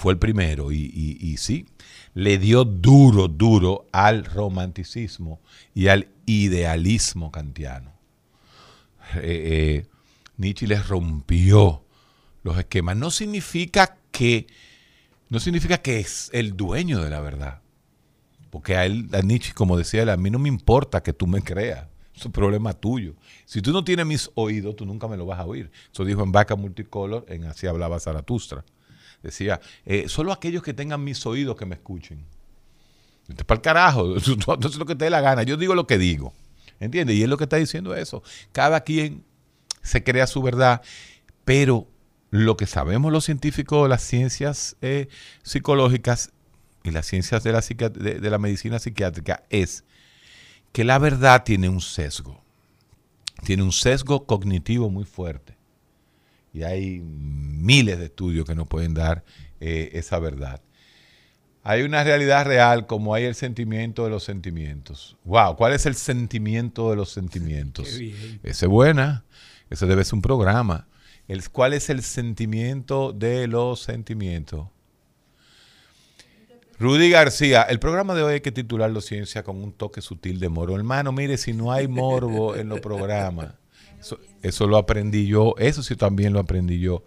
[0.00, 1.66] fue el primero y, sí,
[2.14, 5.42] le dio duro, duro al romanticismo
[5.74, 7.92] y al idealismo kantiano.
[9.16, 9.86] Eh, eh,
[10.38, 11.84] Nietzsche les rompió
[12.42, 12.96] los esquemas.
[12.96, 14.46] No significa que,
[15.28, 17.60] no significa que es el dueño de la verdad.
[18.48, 21.26] Porque a él, a Nietzsche, como decía él, a mí no me importa que tú
[21.26, 21.88] me creas.
[22.16, 23.16] Es un problema tuyo.
[23.44, 25.70] Si tú no tienes mis oídos, tú nunca me lo vas a oír.
[25.92, 28.64] Eso dijo en Vaca Multicolor, en Así hablaba Zaratustra.
[29.22, 32.24] Decía, eh, solo aquellos que tengan mis oídos que me escuchen.
[33.28, 34.14] Vete para el carajo.
[34.16, 35.42] Haces lo que te dé la gana.
[35.42, 36.32] Yo digo lo que digo.
[36.80, 37.16] ¿Entiendes?
[37.16, 38.22] Y él lo que está diciendo es eso.
[38.52, 39.24] Cada quien
[39.82, 40.82] se crea su verdad,
[41.44, 41.86] pero
[42.30, 45.08] lo que sabemos los científicos las ciencias eh,
[45.42, 46.30] psicológicas
[46.84, 49.84] y las ciencias de la, de la medicina psiquiátrica es
[50.72, 52.42] que la verdad tiene un sesgo.
[53.44, 55.59] Tiene un sesgo cognitivo muy fuerte.
[56.52, 59.24] Y hay miles de estudios que nos pueden dar
[59.60, 60.60] eh, esa verdad.
[61.62, 65.16] Hay una realidad real como hay el sentimiento de los sentimientos.
[65.24, 67.88] Wow, ¿cuál es el sentimiento de los sentimientos?
[67.88, 69.24] Ese es buena.
[69.68, 70.88] Ese debe ser un programa.
[71.28, 74.68] El, ¿Cuál es el sentimiento de los sentimientos?
[76.80, 80.48] Rudy García, el programa de hoy hay que titularlo Ciencia con un toque sutil de
[80.48, 80.74] morbo.
[80.74, 83.52] Hermano, mire, si no hay morbo en los programas,
[84.00, 87.04] eso, eso lo aprendí yo, eso sí también lo aprendí yo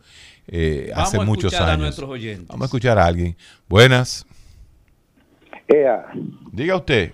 [0.48, 1.82] eh, Vamos hace a muchos escuchar a años.
[1.84, 2.48] nuestros oyentes.
[2.48, 3.36] Vamos a escuchar a alguien.
[3.68, 4.26] Buenas,
[5.68, 6.06] Ea,
[6.52, 7.14] diga usted.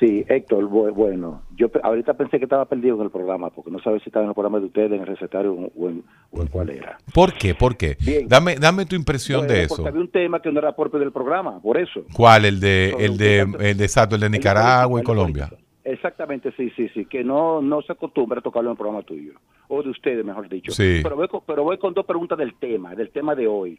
[0.00, 3.78] sí, Héctor, bu- bueno, yo ahorita pensé que estaba perdido en el programa, porque no
[3.80, 6.48] sabía si estaba en el programa de ustedes, en el recetario o en, o en
[6.48, 6.98] cuál era.
[7.14, 7.54] ¿Por qué?
[7.54, 7.96] ¿Por qué?
[8.00, 8.26] Bien.
[8.28, 9.76] Dame, dame tu impresión Bueno, de eso.
[9.76, 12.02] Porque había un tema que no era propio del programa, por eso.
[12.12, 12.44] ¿Cuál?
[12.44, 15.04] El de, el de, el de exacto, el de El de Nicaragua y el de
[15.06, 15.50] Colombia.
[15.84, 19.34] Exactamente, sí, sí, sí, que no, no se acostumbra a tocarlo en el programa tuyo,
[19.68, 20.72] o de ustedes, mejor dicho.
[20.72, 21.00] Sí.
[21.02, 23.78] Pero, voy con, pero voy con dos preguntas del tema, del tema de hoy.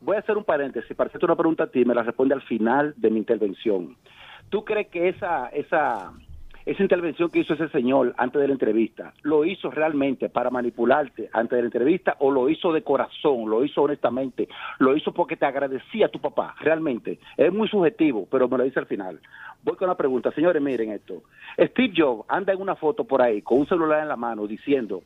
[0.00, 2.42] Voy a hacer un paréntesis, para hacerte una pregunta a ti, me la responde al
[2.42, 3.96] final de mi intervención.
[4.48, 6.12] ¿Tú crees que esa, esa,
[6.64, 11.28] esa intervención que hizo ese señor antes de la entrevista, lo hizo realmente para manipularte
[11.32, 14.48] antes de la entrevista o lo hizo de corazón, lo hizo honestamente,
[14.78, 17.18] lo hizo porque te agradecía a tu papá, realmente?
[17.36, 19.20] Es muy subjetivo, pero me lo dice al final.
[19.64, 21.22] Voy con una pregunta, señores, miren esto.
[21.58, 25.02] Steve Jobs anda en una foto por ahí con un celular en la mano diciendo,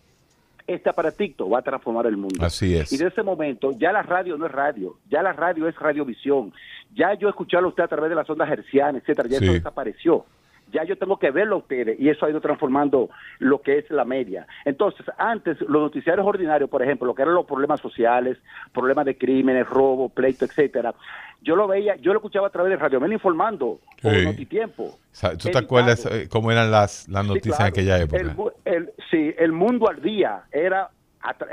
[0.67, 2.45] este aparatito va a transformar el mundo.
[2.45, 2.93] Así es.
[2.93, 6.53] Y de ese momento ya la radio no es radio, ya la radio es radiovisión.
[6.95, 9.45] Ya yo escucharlo a usted a través de las ondas hercianas, etcétera, ya Sí.
[9.45, 10.25] eso desapareció.
[10.73, 13.09] Ya yo tengo que verlo a ustedes y eso ha ido transformando
[13.39, 14.47] lo que es la media.
[14.65, 18.37] Entonces, antes los noticiarios ordinarios, por ejemplo, lo que eran los problemas sociales,
[18.73, 20.95] problemas de crímenes, robo, pleito, etcétera,
[21.43, 24.25] yo lo veía, yo lo escuchaba a través de Radio Mena informando Sí.
[24.25, 24.85] Notitiempo.
[24.85, 27.69] O sea, ¿Tú te acuerdas eh, cómo eran las, las Sí, noticias claro.
[27.69, 28.53] en aquella época?
[28.65, 30.91] El, sí, el mundo al día era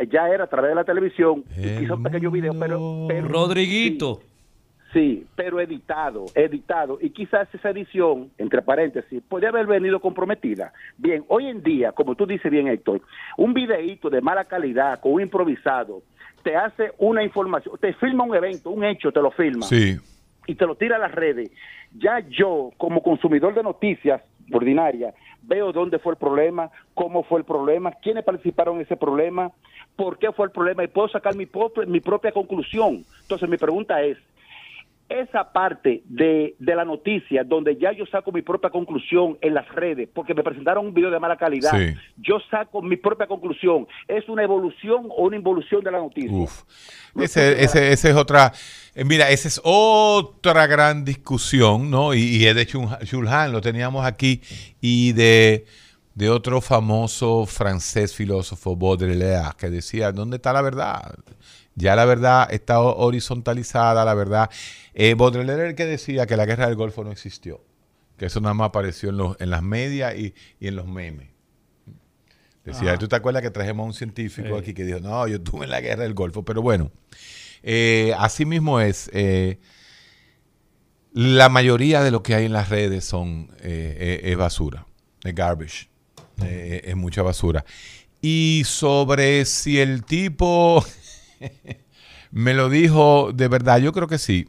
[0.09, 4.19] ya era a través de la televisión y quizá un pequeño video, pero, Rodriguito.
[4.21, 4.27] Sí,
[5.35, 6.97] pero editado, editado.
[7.01, 10.71] Y quizás esa edición, entre paréntesis, podría haber venido comprometida.
[10.97, 13.01] Bien, hoy en día, como tú dices bien, Héctor,
[13.37, 16.03] un videíto de mala calidad, con un improvisado,
[16.43, 19.97] te hace una información, te filma un evento, un hecho, te lo filma Sí,
[20.45, 21.51] y te lo tira a las redes.
[21.97, 24.21] Ya yo, como consumidor de noticias
[24.51, 29.51] ordinarias, veo dónde fue el problema, cómo fue el problema, quiénes participaron en ese problema,
[29.95, 33.05] por qué fue el problema y puedo sacar mi, propia- mi propia conclusión.
[33.21, 34.17] Entonces mi pregunta es,
[35.09, 39.67] esa parte de, de la noticia donde ya yo saco mi propia conclusión en las
[39.69, 41.93] redes, porque me presentaron un video de mala calidad, Sí.
[42.17, 43.87] yo saco mi propia conclusión.
[44.07, 46.31] ¿Es una evolución o una involución de la noticia?
[46.31, 46.63] Uf.
[47.15, 48.53] Ese, ese, ese es otra,
[48.95, 52.13] eh, mira, esa es otra gran discusión, ¿no?
[52.13, 54.41] Y, es de Chulhan, lo teníamos aquí,
[54.81, 55.65] y de,
[56.15, 61.15] de otro famoso francés filósofo, Baudelaire, que decía, ¿dónde está la verdad?
[61.75, 64.49] Ya la verdad está ho- horizontalizada, la verdad.
[64.93, 67.63] Eh, Baudelaire era el que decía que la guerra del Golfo no existió,
[68.17, 71.29] que eso nada más apareció en, los, en las medias y, y en los memes.
[72.63, 72.97] Decía, Ajá.
[72.99, 74.53] ¿tú te acuerdas que trajimos a un científico Sí.
[74.61, 76.43] aquí que dijo, no, yo estuve en la guerra del Golfo?
[76.45, 76.91] Pero bueno,
[77.63, 79.09] eh, así mismo es.
[79.13, 79.59] eh,
[81.11, 84.87] la mayoría de lo que hay en las redes son eh, es basura,
[85.23, 85.89] es garbage,
[86.41, 87.63] es mucha basura.
[88.21, 90.83] Y sobre si el tipo
[92.31, 94.47] me lo dijo de verdad, yo creo que sí.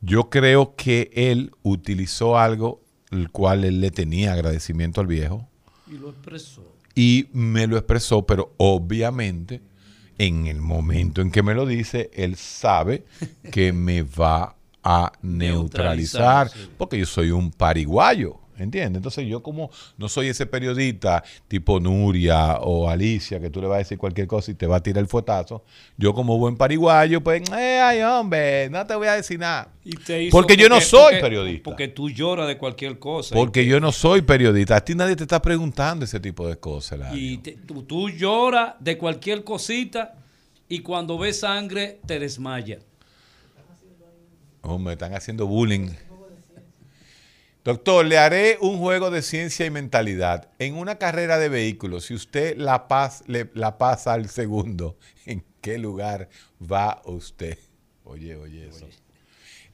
[0.00, 5.48] Yo creo que él utilizó algo el cual él le tenía agradecimiento al viejo
[5.86, 6.62] Y lo expresó.
[6.94, 9.62] y me lo expresó, pero obviamente
[10.18, 13.04] en el momento en que me lo dice, él sabe
[13.50, 16.70] que me va a neutralizar, Neutralizar, sí.
[16.76, 18.96] porque yo soy un pariguayo, ¿entiendes?
[18.98, 23.76] Entonces yo como no soy ese periodista tipo Nuria o Alicia, que tú le vas
[23.76, 25.64] a decir cualquier cosa y te va a tirar el fuetazo,
[25.96, 29.68] yo como buen pariguayo, pues, eh, ay hombre, no te voy a decir nada.
[30.30, 31.64] Porque yo no soy porque- periodista.
[31.64, 33.34] Porque tú lloras de cualquier cosa.
[33.34, 34.76] Porque yo no soy periodista.
[34.76, 37.14] A ti nadie te está preguntando ese tipo de cosas.
[37.14, 40.14] Y te- tú, tú lloras de cualquier cosita
[40.68, 42.80] y cuando ves sangre te desmayas.
[44.78, 45.90] Me están haciendo bullying.
[47.64, 50.50] Doctor, le haré un juego de ciencia y mentalidad.
[50.58, 55.42] En una carrera de vehículos, si usted la, pas- le- la pasa al segundo, ¿en
[55.62, 56.28] qué lugar
[56.60, 57.58] va usted?
[58.04, 58.86] Oye, oye, eso.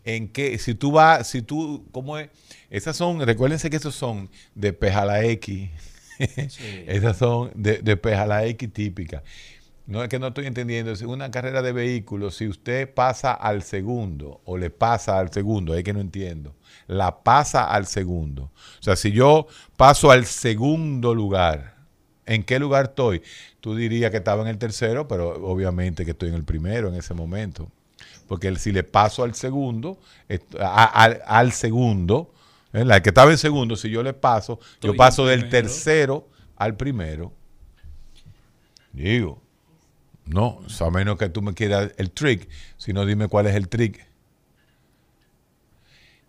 [0.04, 0.56] ¿En qué?
[0.58, 2.30] Si tú vas, si tú, ¿cómo es?
[2.70, 5.68] Esas son, recuérdense que esos son de peja la X.
[6.86, 9.22] Esas son de, de peja la X típica.
[9.86, 10.92] No es que no estoy entendiendo.
[10.92, 12.36] Es una carrera de vehículos.
[12.36, 16.54] Si usted pasa al segundo o le pasa al segundo, es que no entiendo.
[16.86, 18.44] La pasa al segundo.
[18.78, 21.74] O sea, si yo paso al segundo lugar,
[22.26, 23.22] ¿en qué lugar estoy?
[23.60, 26.94] Tú dirías que estaba en el tercero, pero obviamente que estoy en el primero en
[26.94, 27.68] ese momento.
[28.28, 29.98] Porque si le paso al segundo,
[30.60, 32.32] a- al, segundo,
[32.72, 32.84] ¿eh?
[32.84, 36.76] la que estaba en segundo, si yo le paso, Estoy yo paso del tercero al
[36.76, 37.32] primero.
[38.92, 39.40] Digo,
[40.26, 43.68] no, a menos que tú me quieras el trick, si no dime cuál es el
[43.68, 44.06] trick.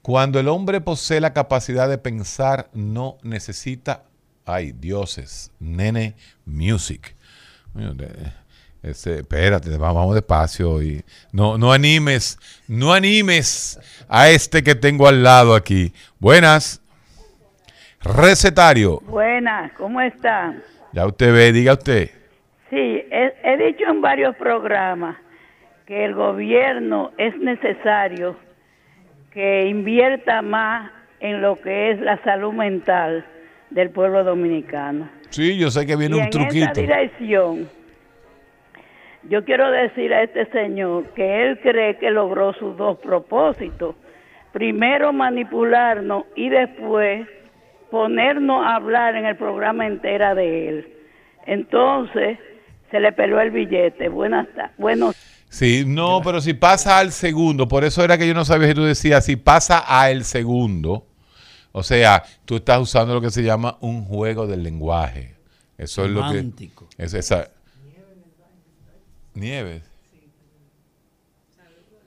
[0.02, 4.04] Cuando el hombre posee la capacidad de pensar, no necesita,
[4.46, 6.16] ay, dioses, nene,
[6.46, 7.16] music.
[8.82, 13.80] Ese, espérate, va- vamos despacio y no, no animes, no animes
[14.10, 15.94] a este que tengo al lado aquí.
[16.18, 16.82] Buenas.
[18.00, 19.00] Recetario.
[19.02, 20.64] Buenas, ¿cómo están?
[20.94, 22.10] Ya usted ve, diga usted.
[22.72, 25.18] Sí, he, he dicho en varios programas
[25.86, 28.38] que el gobierno es necesario
[29.32, 33.26] que invierta más en lo que es la salud mental
[33.70, 35.10] del pueblo dominicano.
[35.30, 36.82] Sí, yo sé que viene y un en esa truquito.
[36.82, 37.70] dirección,
[39.24, 43.96] yo quiero decir a este señor que él cree que logró sus dos propósitos.
[44.52, 47.28] Primero manipularnos y después
[47.90, 50.88] ponernos a hablar en el programa entera de él.
[51.46, 52.38] Entonces,
[52.92, 54.10] se le peló el billete.
[54.10, 54.78] Buenas tardes.
[54.78, 55.14] Bueno,
[55.52, 58.74] Sí, no, pero si pasa al segundo, por eso era que yo no sabía si
[58.74, 61.06] tú decías, si pasa al segundo,
[61.74, 65.36] o sea, tú estás usando lo que se llama un juego del lenguaje.
[65.78, 66.70] Eso es lo que...
[66.98, 67.50] Es esa...
[69.34, 69.84] Nieves.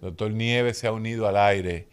[0.01, 1.89] Doctor Nieves se ha unido al aire.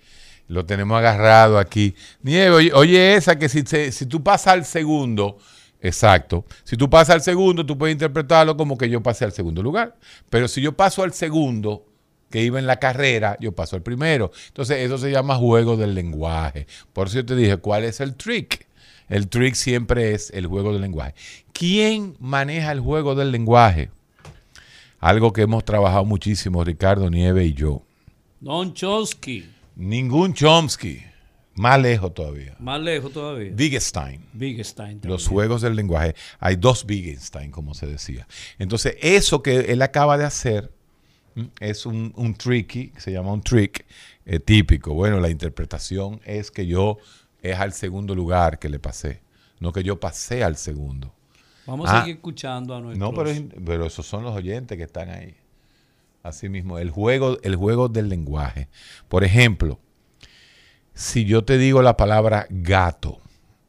[0.48, 1.96] Lo tenemos agarrado aquí.
[2.22, 5.38] Nieves, oye, oye esa que si, si tú pasas al segundo,
[5.82, 6.45] exacto.
[6.63, 9.97] Si tú pasas al segundo, tú puedes interpretarlo como que yo pasé al segundo lugar.
[10.29, 11.86] Pero si yo paso al segundo,
[12.32, 14.32] que iba en la carrera, yo paso al primero.
[14.47, 16.65] Entonces, eso se llama juego del lenguaje.
[16.93, 18.65] Por eso yo te dije, ¿cuál es el trick?
[19.09, 21.13] El trick siempre es el juego del lenguaje.
[21.51, 23.91] ¿Quién maneja el juego del lenguaje?
[24.99, 27.84] Algo que hemos trabajado muchísimo, Ricardo Nieve y yo.
[28.39, 31.11] Don Chomsky, Ningún Chomsky.
[31.56, 32.56] Más lejos todavía.
[32.60, 33.52] más lejos todavía.
[33.58, 34.26] Wittgenstein.
[34.34, 35.02] Wittgenstein.
[35.04, 36.16] Los juegos del lenguaje.
[36.39, 38.28] Hay dos Wittgenstein, como se decía.
[38.58, 40.72] Entonces, eso que él acaba de hacer
[41.36, 41.49] ¿m?
[41.60, 43.86] es un, un tricky, se llama un trick
[44.26, 44.93] eh, típico.
[44.93, 46.97] Bueno, la interpretación es que yo
[47.41, 49.22] es al segundo lugar que le pasé,
[49.60, 51.14] no que yo pasé al segundo.
[51.68, 51.97] Vamos Ah.
[51.97, 53.12] a seguir escuchando a nuestros...
[53.12, 53.32] No, pero,
[53.66, 55.36] pero esos son los oyentes que están ahí.
[56.24, 58.68] Así mismo, el juego, el juego del lenguaje.
[59.10, 59.80] Por ejemplo,
[60.94, 63.22] si yo te digo la palabra gato,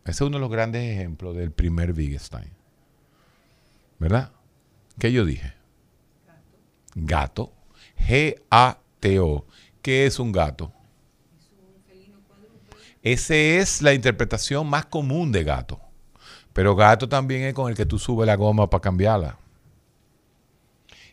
[0.05, 2.51] ese es uno de los grandes ejemplos del primer Wittgenstein.
[3.99, 4.33] ¿Verdad?
[4.99, 5.55] ¿Qué yo dije?
[6.95, 7.53] Gato.
[7.99, 9.47] G-A-T-O.
[9.81, 10.73] ¿Qué es un gato?
[13.03, 15.81] Esa es la interpretación más común de gato.
[16.53, 19.39] Pero gato también es con el que tú subes la goma para cambiarla.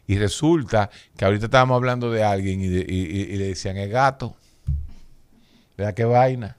[0.05, 4.35] Y resulta que ahorita estábamos hablando de alguien y, le decían el gato.
[5.79, 6.57] Vea qué vaina.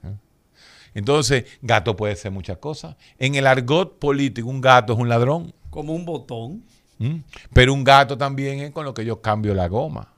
[0.95, 2.95] Entonces, gato puede ser muchas cosas.
[3.19, 5.53] En el argot político, un gato es un ladrón.
[5.69, 6.63] Como un botón.
[6.97, 7.17] ¿Mm?
[7.53, 10.11] Pero un gato también es con lo que yo cambio la goma.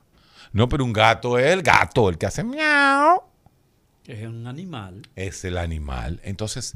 [0.53, 3.23] No, pero un gato es el gato, el que hace miau.
[4.07, 5.01] Es un animal.
[5.17, 6.21] Es el animal.
[6.23, 6.73] Entonces,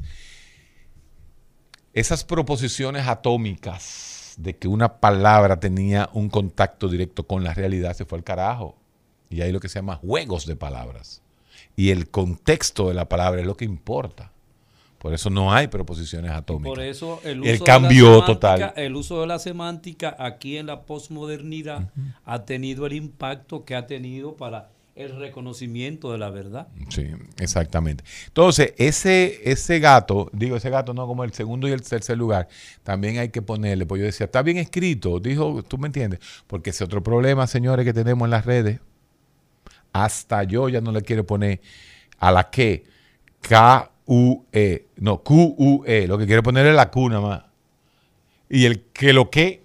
[1.94, 8.04] esas proposiciones atómicas de que una palabra tenía un contacto directo con la realidad se
[8.04, 8.76] fue al carajo.
[9.30, 11.22] Y hay lo que se llama juegos de palabras.
[11.78, 14.32] Y el contexto de la palabra es lo que importa.
[14.98, 16.70] Por eso no hay proposiciones atómicas.
[16.70, 18.72] por eso el, uso cambio total.
[18.74, 21.88] El uso de la semántica aquí en la posmodernidad
[22.24, 26.66] ha tenido el impacto que ha tenido para el reconocimiento de la verdad.
[26.88, 27.06] Sí,
[27.38, 28.02] exactamente.
[28.26, 32.48] Entonces, ese, ese gato, digo, ese gato no como el segundo y el tercer lugar,
[32.82, 36.18] también hay que ponerle, pues yo decía, está bien escrito, dijo, tú me entiendes,
[36.48, 38.80] porque ese otro problema, señores, que tenemos en las redes,
[39.92, 41.60] hasta yo ya no le quiero poner
[42.18, 42.84] a la que,
[43.40, 47.44] K-U-E, no, Q-U-E, lo que quiero poner es la Q nada más.
[48.48, 49.62] Y el que lo que,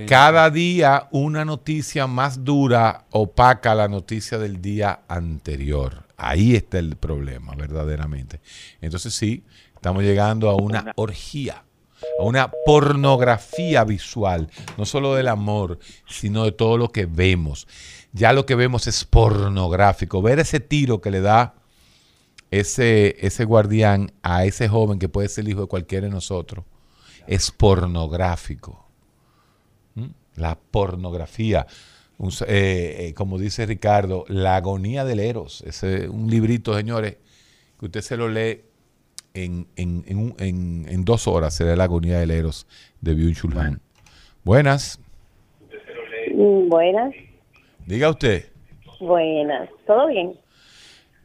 [0.09, 6.05] Cada día una noticia más dura opaca la noticia del día anterior.
[6.17, 8.41] Ahí está el problema, verdaderamente.
[8.81, 9.45] Entonces sí,
[9.75, 11.65] estamos llegando a una orgía,
[12.19, 14.49] a una pornografía visual,
[14.79, 17.67] no solo del amor, sino de todo lo que vemos.
[18.13, 20.23] Ya lo que vemos es pornográfico.
[20.23, 21.55] Ver ese tiro que le da
[22.53, 26.65] ese, ese guardián a ese joven que puede ser el hijo de cualquiera de nosotros
[27.27, 28.85] es pornográfico.
[29.95, 30.07] ¿Mm?
[30.37, 31.67] La pornografía.
[32.19, 35.63] Un eh, eh, como dice Ricardo, la agonía del Eros.
[35.67, 37.17] Ese un librito, señores,
[37.81, 38.61] que usted se lo lee
[39.35, 41.55] en, en- en dos horas.
[41.55, 42.67] Será la agonía del Eros
[43.01, 43.81] de Byung-Chul Han.
[44.45, 45.01] Buenas.
[46.35, 47.15] Buenas,
[47.87, 48.47] Diga usted.
[49.01, 49.69] buenas.
[49.87, 50.33] ¿Todo bien?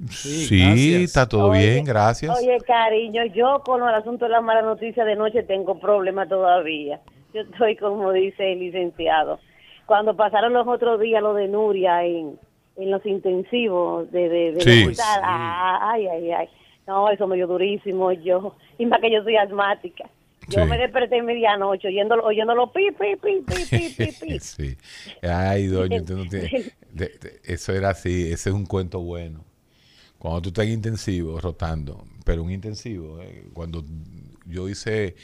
[0.09, 2.37] Sí, está todo Oye, bien, gracias.
[2.37, 6.99] Oye, cariño, yo con el asunto de la mala noticia de noche tengo problemas todavía.
[7.33, 9.39] Yo estoy como dice el licenciado.
[9.85, 12.37] Cuando pasaron los otros días lo de Nuria en,
[12.77, 14.83] en los intensivos de, de, de Sí.
[14.83, 16.47] hospital, ah, ay, ay, ay.
[16.85, 18.55] No, eso me dio durísimo yo.
[18.77, 20.09] Y más que yo soy asmática.
[20.49, 20.69] Yo Sí.
[20.69, 24.39] me desperté en medianoche oyéndolo, oyéndolo pi, pi, pi, pi, pi, pi, pi.
[24.39, 24.77] sí.
[25.21, 26.49] Ay, doña, usted no tiene.
[26.93, 29.43] de- de- eso era así, ese es un cuento bueno.
[30.19, 33.85] Cuando tú estás en intensivo, rotando, pero un intensivo, eh, cuando
[34.45, 35.15] yo hice,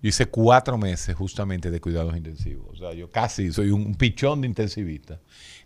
[0.00, 2.68] yo hice cuatro meses justamente de cuidados intensivos.
[2.70, 5.20] O sea, yo casi soy un, pichón de intensivista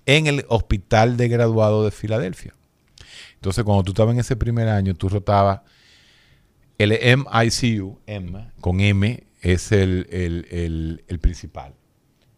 [0.07, 2.55] en el hospital de graduado de Filadelfia.
[3.35, 5.61] Entonces, cuando tú estabas en ese primer año, tú rotabas
[6.79, 11.75] el MICU, M, con M es el- el- el principal.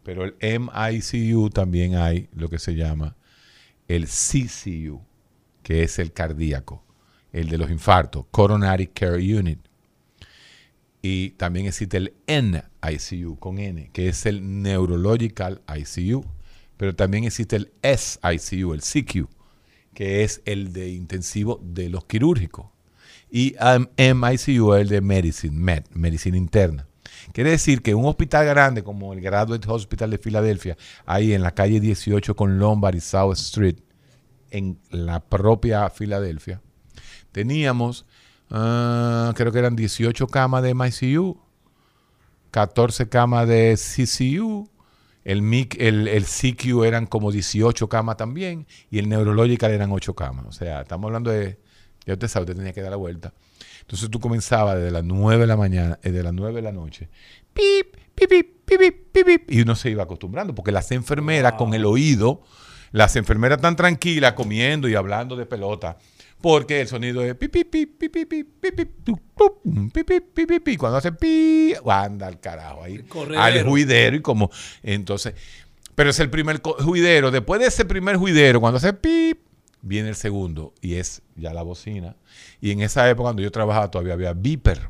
[0.03, 3.15] Pero el MICU también hay lo que se llama
[3.87, 5.01] el CCU,
[5.65, 6.83] que es el cardíaco,
[7.33, 9.57] el de los infartos, Coronary Care Unit.
[11.01, 16.23] Y también existe el NICU con N, que es el Neurological ICU.
[16.77, 19.27] Pero también existe el SICU, el CQ,
[19.95, 22.67] que es el de intensivo de los quirúrgicos.
[23.31, 26.87] Y um, MICU es el de Medicine, Med, Medicina Interna.
[27.33, 31.55] Quiere decir que un hospital grande como el Graduate Hospital de Filadelfia, ahí en la
[31.55, 33.77] calle 18 con Lombard y South Street,
[34.51, 36.61] en la propia Filadelfia,
[37.31, 38.05] teníamos,
[38.49, 41.39] ah, creo que eran 18 camas de MICU,
[42.51, 44.69] 14 camas de CCU,
[45.25, 50.13] el, MIC, el, el CQ eran como 18 camas también, y el Neurological eran 8
[50.13, 50.45] camas.
[50.45, 51.59] O sea, estamos hablando de,
[52.05, 53.33] ya usted sabe, usted tenía que dar la vuelta.
[53.81, 57.09] Entonces tú comenzabas desde las 9 de la mañana, desde las 9 de la noche,
[57.53, 61.53] pip, pip, pip, pip, pip, pip, pip, y uno se iba acostumbrando, porque las enfermeras
[61.53, 62.41] con el oído,
[62.95, 65.97] las enfermeras tan tranquilas comiendo y hablando de pelota,
[66.39, 70.45] porque el sonido es pi, pi, pi, pi, pi, pi, pi, pi, pi, pi, pi,
[70.45, 70.77] pi, pi.
[70.77, 73.03] cuando hace pi, anda al carajo ahí,
[73.37, 74.49] al juidero y como,
[74.81, 75.33] entonces,
[75.93, 79.37] pero es el primer juidero, después de ese primer juidero, cuando hace pi,
[79.81, 82.15] viene el segundo y es ya la bocina.
[82.61, 84.87] Y en esa época cuando yo trabajaba todavía había beeper.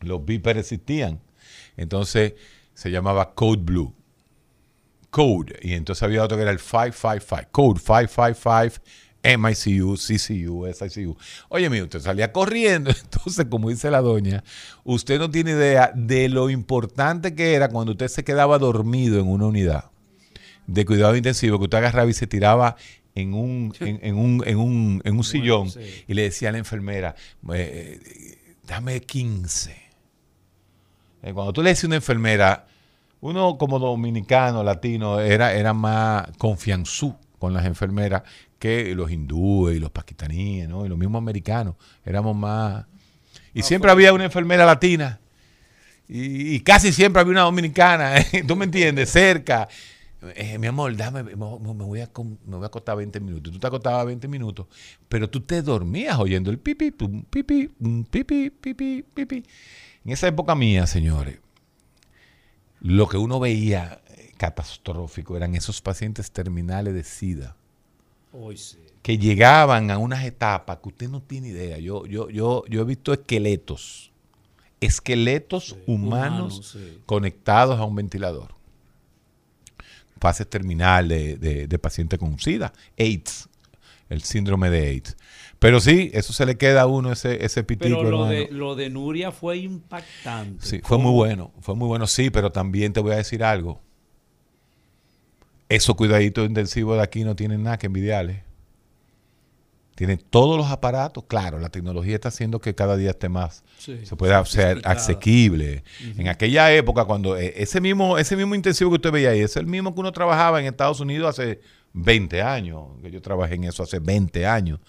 [0.00, 1.20] Los beepers existían.
[1.76, 2.34] Entonces
[2.72, 3.94] se llamaba Code Blue.
[5.12, 5.60] Code.
[5.60, 7.50] Y entonces había otro que era el 555.
[7.52, 8.82] Code 555.
[9.22, 11.16] MICU, CCU, SICU.
[11.48, 12.90] Oye, mire, usted salía corriendo.
[13.04, 14.42] Entonces, como dice la doña,
[14.82, 19.28] usted no tiene idea de lo importante que era cuando usted se quedaba dormido en
[19.28, 19.90] una unidad
[20.66, 22.76] de cuidado intensivo, que usted agarraba y se tiraba
[23.14, 25.70] en un, en, en un, en un, en un sillón
[26.08, 27.14] y le decía a la enfermera,
[27.52, 28.00] eh,
[28.66, 29.76] dame 15.
[31.22, 32.66] Eh, Cuando tú le decías a una enfermera,
[33.22, 38.22] uno como dominicano, latino, era, era más confianzú con las enfermeras
[38.58, 40.84] que los hindúes y los pakistaníes, ¿no?
[40.84, 41.76] Y los mismos americanos.
[42.04, 42.84] Éramos más...
[43.54, 45.20] Y siempre había una enfermera latina.
[46.08, 48.44] Y, y casi siempre había una dominicana, ¿eh?
[48.46, 49.10] ¿tú me entiendes?
[49.10, 49.68] Cerca.
[50.34, 52.10] Eh, mi amor, dame, me, voy a,
[52.46, 53.52] me voy a acostar 20 minutos.
[53.52, 54.66] Tú te acostabas 20 minutos,
[55.08, 57.68] pero tú te dormías oyendo el pipi, pipi,
[58.10, 59.42] pipi, pipi, pipi.
[60.04, 61.38] En esa época mía, señores,
[62.82, 67.56] lo que uno veía eh, catastrófico eran esos pacientes terminales de SIDA
[68.32, 68.78] Hoy sí.
[69.02, 71.78] que llegaban a unas etapas que usted no tiene idea.
[71.78, 74.10] Yo, yo, yo, yo he visto esqueletos,
[74.80, 76.98] esqueletos humanos, humanos, sí.
[77.06, 78.54] conectados a un ventilador.
[80.18, 83.48] Fases terminal de, de, de paciente con SIDA, AIDS,
[84.08, 85.16] el síndrome de AIDS.
[85.62, 88.74] Pero sí, eso se le queda a uno ese, ese pitico, Pero lo de, lo
[88.74, 90.66] de Nuria fue impactante.
[90.66, 93.80] Sí, fue muy bueno, fue muy bueno, sí, pero también te voy a decir algo.
[95.68, 98.42] Esos cuidaditos intensivos de aquí no tienen nada que envidiarle.
[99.94, 104.04] Tienen todos los aparatos, claro, la tecnología está haciendo que cada día esté más, Sí,
[104.04, 105.84] se pueda ser asequible.
[106.18, 109.56] En aquella época, cuando eh, ese mismo, ese mismo intensivo que usted veía ahí, es
[109.56, 111.60] el mismo que uno trabajaba en Estados Unidos hace
[111.92, 114.80] 20 años, que yo trabajé en eso hace 20 años,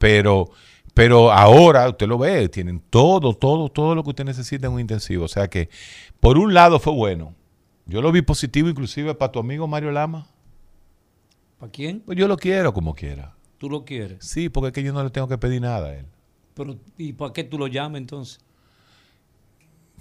[0.00, 0.48] pero,
[0.94, 4.80] pero ahora usted lo ve, tienen todo, todo, todo lo que usted necesita en un
[4.80, 5.26] intensivo.
[5.26, 5.68] O sea que,
[6.20, 7.34] por un lado fue bueno.
[7.84, 10.26] Yo lo vi positivo inclusive para tu amigo Mario Lama.
[11.58, 12.00] ¿Para quién?
[12.00, 13.34] Pues yo lo quiero como quiera.
[13.58, 14.24] ¿Tú lo quieres?
[14.24, 16.06] Sí, porque es que yo no le tengo que pedir nada a él.
[16.54, 18.40] Pero, ¿Y para qué tú lo llamas entonces?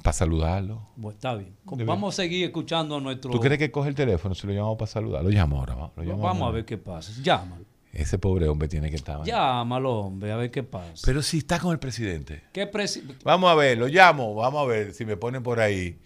[0.01, 0.87] Para saludarlo.
[0.95, 1.57] Bueno, está bien.
[1.65, 3.31] Vamos a seguir escuchando a nuestro...
[3.31, 5.21] ¿Tú crees que coge el teléfono si lo llamamos para saludar?
[5.25, 5.75] Lo llamo ahora.
[5.75, 6.55] va, Lo llamo Vamos a ahora.
[6.55, 7.11] ver qué pasa.
[7.21, 7.65] Llámalo.
[7.93, 9.23] Ese pobre hombre tiene que estar.
[9.23, 11.01] Llámalo, hombre, a ver qué pasa.
[11.05, 12.43] Pero si está con el presidente.
[12.53, 15.97] ¿Qué presi- Vamos a ver, lo llamo, vamos a ver si me ponen por ahí.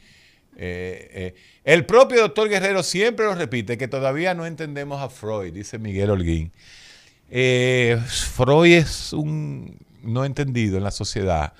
[0.56, 5.52] Eh, eh, el propio doctor Guerrero siempre lo repite, que todavía no entendemos a Freud,
[5.54, 6.52] dice Miguel Holguín.
[7.30, 11.54] Eh, Freud es un no entendido en la sociedad.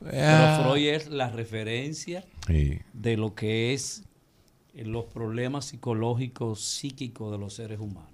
[0.00, 2.78] Pero Ah, Freud es la referencia sí.
[2.92, 4.02] de lo que es
[4.74, 8.10] los problemas psicológicos, psíquicos de los seres humanos.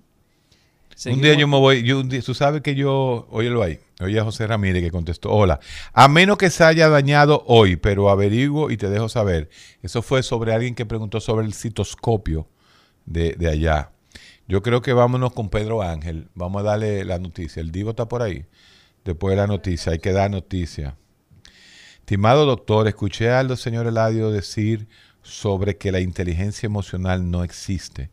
[1.06, 4.20] Un día yo me voy, yo un día- tú sabes que yo, óyelo ahí, oye
[4.20, 5.58] a José Ramírez que contestó, hola,
[5.92, 9.48] a menos que se haya dañado hoy, pero averiguo y te dejo saber.
[9.82, 12.48] Eso fue sobre alguien que preguntó sobre el citoscopio
[13.06, 13.92] de, de allá.
[14.46, 17.60] Yo creo que vámonos con Pedro Ángel, vamos a darle la noticia.
[17.62, 18.44] El Divo está por ahí.
[19.04, 20.96] Después de la noticia, hay que dar noticia.
[22.00, 24.88] Estimado doctor, escuché al señor Eladio decir
[25.22, 28.10] sobre que la inteligencia emocional no existe.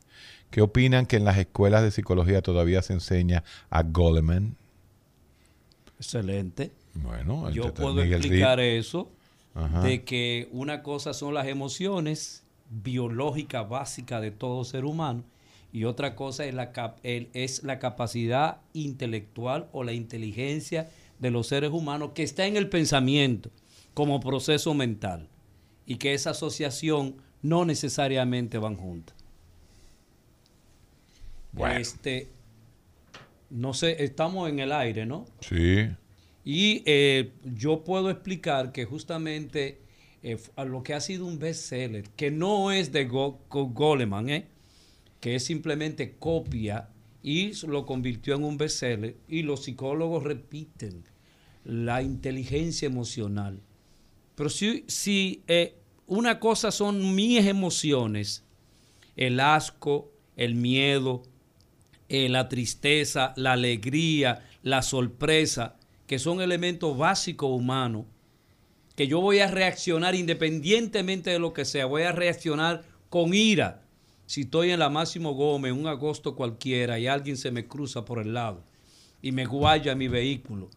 [0.51, 4.55] ¿Qué opinan que en las escuelas de psicología todavía se enseña a Goleman?
[5.99, 6.71] Excelente.
[6.93, 9.11] Bueno, Yo puedo Miguel explicar eso
[9.53, 9.81] Ajá.
[9.81, 15.23] de que una cosa son las emociones biológicas básicas de todo ser humano
[15.71, 21.31] y otra cosa es la, cap- el- es la capacidad intelectual o la inteligencia de
[21.31, 23.49] los seres humanos que está en el pensamiento
[23.93, 25.27] como proceso mental
[25.85, 29.15] y que esa asociación no necesariamente van juntas.
[31.57, 31.79] Bueno.
[31.79, 32.27] Este,
[33.49, 35.25] no sé, estamos en el aire, ¿no?
[35.41, 35.88] Sí.
[36.43, 39.81] Y eh, yo puedo explicar que justamente
[40.23, 44.29] eh, a lo que ha sido un bestseller, que no es de Go- Go- Goleman,
[44.29, 44.47] ¿eh?
[45.19, 46.89] que es simplemente copia
[47.23, 51.03] y lo convirtió en un bestseller y los psicólogos repiten
[51.65, 53.59] la inteligencia emocional.
[54.35, 55.75] Pero si, si eh,
[56.05, 58.43] una cosa son mis emociones,
[59.15, 61.23] el asco, el miedo,
[62.09, 65.75] eh, la tristeza, la alegría, la sorpresa,
[66.07, 68.05] que son elementos básicos humanos,
[68.95, 73.84] que yo voy a reaccionar independientemente de lo que sea, voy a reaccionar con ira.
[74.25, 78.19] Si estoy en la Máximo Gómez, un agosto cualquiera, y alguien se me cruza por
[78.19, 78.63] el lado
[79.21, 80.69] y me guaya mi vehículo,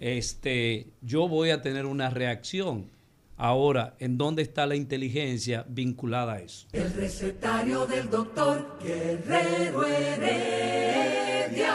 [0.00, 2.90] este, yo voy a tener una reacción.
[3.36, 6.66] Ahora, ¿en dónde está la inteligencia vinculada a eso?
[6.72, 11.74] El recetario del doctor Guerrero Heredia.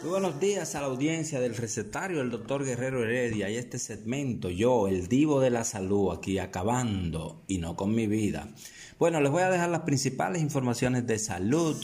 [0.00, 4.48] Muy buenos días a la audiencia del recetario del doctor Guerrero Heredia y este segmento,
[4.48, 8.48] yo, el divo de la salud, aquí acabando y no con mi vida.
[8.98, 11.76] Bueno, les voy a dejar las principales informaciones de salud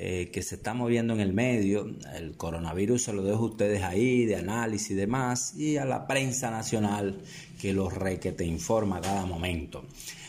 [0.00, 1.92] eh, que se está moviendo en el medio.
[2.14, 6.06] El coronavirus se lo dejo a ustedes ahí, de análisis y demás, y a la
[6.06, 7.20] prensa nacional
[7.60, 9.84] que los re que te informa a cada momento.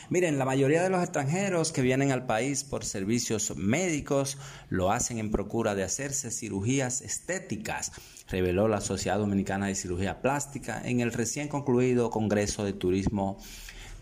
[0.08, 4.38] Miren, la mayoría de los extranjeros que vienen al país por servicios médicos
[4.70, 7.92] lo hacen en procura de hacerse cirugías estéticas,
[8.28, 13.38] reveló la Sociedad Dominicana de Cirugía Plástica en el recién concluido Congreso de Turismo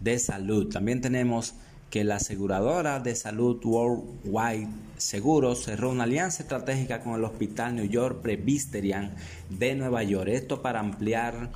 [0.00, 0.72] de Salud.
[0.72, 1.56] También tenemos
[1.90, 7.88] que la aseguradora de salud Worldwide Seguros cerró una alianza estratégica con el Hospital New
[7.88, 9.14] York Presbyterian
[9.48, 10.28] de Nueva York.
[10.28, 11.50] Esto para ampliar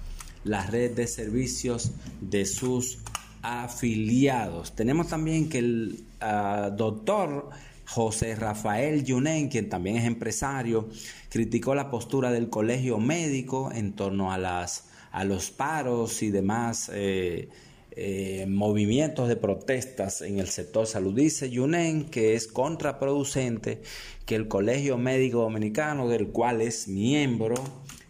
[0.44, 1.90] la red de servicios
[2.20, 2.98] de sus
[3.42, 4.74] afiliados.
[4.76, 7.50] Tenemos también que el ah, doctor
[7.84, 10.88] José Rafael Yunen, quien también es empresario,
[11.28, 16.90] criticó la postura del colegio médico en torno a, las, a los paros y demás.
[16.94, 17.48] Eh,
[17.94, 21.14] eh, movimientos de protestas en el sector salud.
[21.14, 23.82] Dice Yunen que es contraproducente
[24.24, 27.55] que el Colegio Médico Dominicano, del cual es miembro,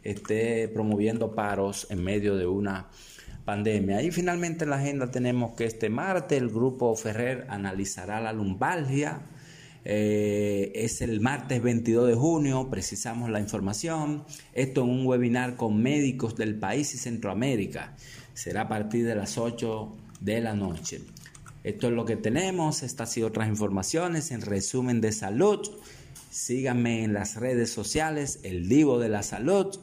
[0.04, 2.90] esté promoviendo paros en medio de una
[3.44, 4.02] pandemia.
[4.02, 9.22] Y finalmente en la agenda tenemos que este martes el grupo Ferrer analizará la lumbalgia.
[9.84, 14.24] Eh, es el martes 22 de junio, precisamos la información.
[14.54, 17.96] Esto en un webinar con médicos del país y Centroamérica
[18.34, 21.00] será a partir de las 8 de la noche.
[21.64, 25.60] Esto es lo que tenemos, estas y otras informaciones en resumen de salud.
[26.30, 29.78] Síganme en las redes sociales, el Divo de la Salud,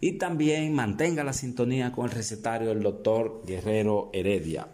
[0.00, 4.68] y también mantenga la sintonía con el recetario del doctor Guerrero Heredia.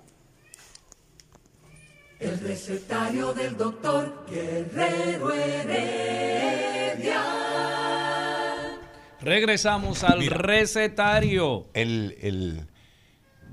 [2.21, 6.65] El recetario del doctor Guerrero Heredia.
[9.21, 11.67] Regresamos al recetario.
[11.73, 12.67] El, el,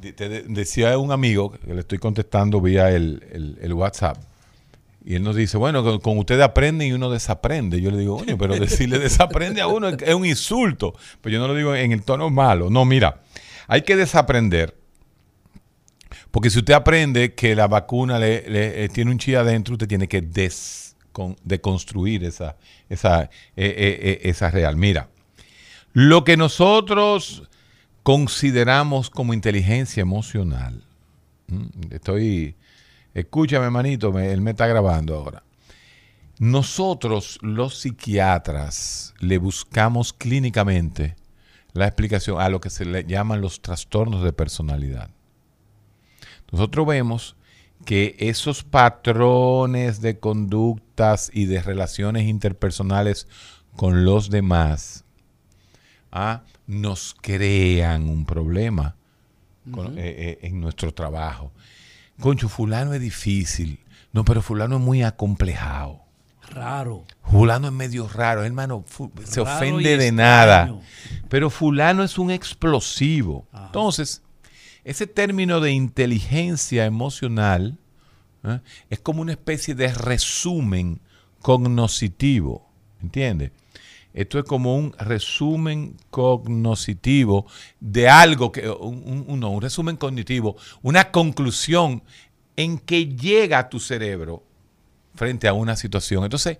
[0.02, 4.18] te decía un amigo que le estoy contestando vía el, el, WhatsApp.
[5.06, 7.82] Y él nos dice, bueno, con, usted aprende y uno desaprende.
[7.82, 10.94] Yo le digo, oye, pero decirle desaprende a uno es un insulto.
[11.22, 12.70] Pero yo no lo digo en el tono malo.
[12.70, 13.22] No, mira,
[13.68, 14.76] hay que desaprender.
[16.32, 20.22] Porque si usted aprende que la vacuna le, tiene un chi adentro, usted tiene que
[20.22, 20.96] des,
[21.44, 22.58] deconstruir esa,
[22.90, 24.78] esa, eh, eh, eh, esa real.
[24.78, 25.10] Mira,
[25.94, 27.44] lo que nosotros
[28.04, 30.84] consideramos como inteligencia emocional.
[31.48, 32.56] Mm, estoy,
[33.14, 35.44] escúchame, manito, él me está grabando ahora.
[36.40, 41.16] Nosotros, los psiquiatras, le buscamos clínicamente
[41.74, 45.10] la explicación a lo que se le llaman los trastornos de personalidad.
[46.52, 47.36] Nosotros vemos
[47.86, 53.28] que esos patrones de conductas y de relaciones interpersonales
[53.76, 55.06] con los demás
[56.12, 56.44] ¿ah?
[56.68, 58.96] Nos crean un problema
[59.66, 61.52] eh, eh, en nuestro trabajo.
[62.20, 63.80] Concho, fulano es difícil.
[64.14, 66.02] No, pero fulano es muy acomplejado.
[66.50, 67.06] Raro.
[67.24, 68.84] Fulano es medio raro, hermano.
[69.24, 70.76] Se ofende de nada.
[71.30, 73.48] Pero fulano es un explosivo.
[73.54, 74.22] Entonces,
[74.84, 77.78] ese término de inteligencia emocional
[78.44, 78.60] ¿eh?
[78.90, 81.00] es como una especie de resumen
[81.42, 82.70] cognoscitivo.
[83.02, 83.52] ¿Entiendes?
[84.14, 87.46] Esto es como un resumen cognitivo
[87.80, 92.04] de algo que, un, un, resumen cognitivo, una conclusión
[92.58, 94.44] en que llega tu cerebro
[95.16, 96.26] frente a una situación.
[96.26, 96.58] Entonces,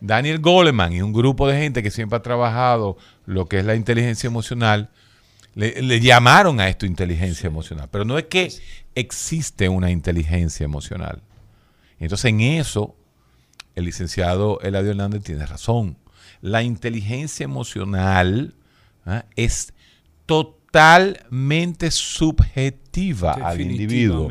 [0.00, 3.74] Daniel Goleman y un grupo de gente que siempre ha trabajado lo que es la
[3.74, 4.90] inteligencia emocional,
[5.54, 7.88] le, llamaron a esto inteligencia emocional.
[7.90, 8.52] Pero no es que
[8.94, 11.20] existe una inteligencia emocional.
[11.98, 12.96] Entonces, en eso,
[13.74, 15.96] el licenciado Eladio Hernández tiene razón
[16.40, 18.54] la inteligencia emocional
[19.06, 19.24] ¿ah?
[19.36, 19.72] es
[20.26, 24.30] totalmente subjetiva al individuo.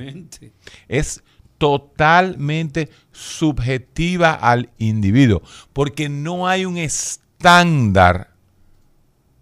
[0.87, 1.23] Es
[1.57, 5.41] totalmente subjetiva al individuo,
[5.73, 8.31] porque no hay un estándar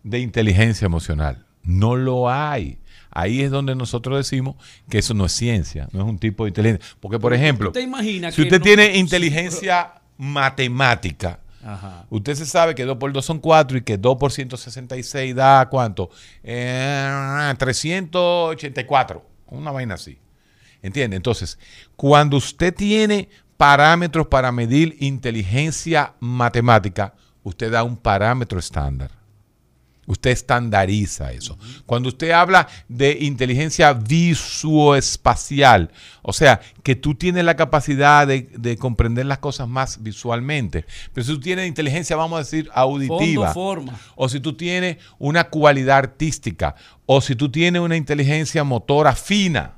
[0.04, 1.46] de inteligencia emocional.
[1.64, 2.80] No lo hay.
[3.12, 4.56] Ahí es donde nosotros decimos
[4.90, 6.96] que eso no es ciencia, no es un tipo de inteligencia.
[7.00, 12.06] Porque, por ejemplo, ¿Usted imagina si usted no- tiene sí, inteligencia matemática, Ajá.
[12.10, 15.68] usted se sabe que 2 por 2 son 4 y que 2 por 166 da
[15.70, 16.10] cuánto?
[16.42, 19.26] Eh, 384.
[19.48, 20.18] Una vaina así.
[20.82, 21.18] ¿Entiende?
[21.18, 21.60] Entonces,
[21.98, 27.14] cuando usted tiene parámetros para medir inteligencia matemática,
[27.44, 29.12] usted da un parámetro estándar.
[30.08, 31.58] Usted estandariza eso.
[31.86, 38.78] Cuando usted habla de inteligencia visuoespacial, o sea, que tú tienes la capacidad de, de
[38.78, 43.56] comprender las cosas más visualmente, pero si tú tienes inteligencia, vamos a decir, auditiva, Fondo,
[43.92, 44.00] forma.
[44.16, 46.76] o si tú tienes una cualidad artística,
[47.06, 49.74] o si tú tienes una inteligencia motora fina,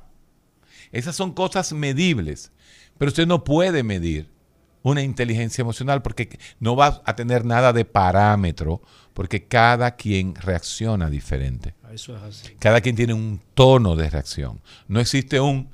[0.92, 2.52] esas son cosas medibles,
[2.98, 4.30] pero usted no puede medir
[4.82, 8.82] una inteligencia emocional porque no va a tener nada de parámetro,
[9.12, 11.74] porque cada quien reacciona diferente.
[11.92, 12.54] Eso es así.
[12.58, 14.60] Cada quien tiene un tono de reacción.
[14.88, 15.68] No existe un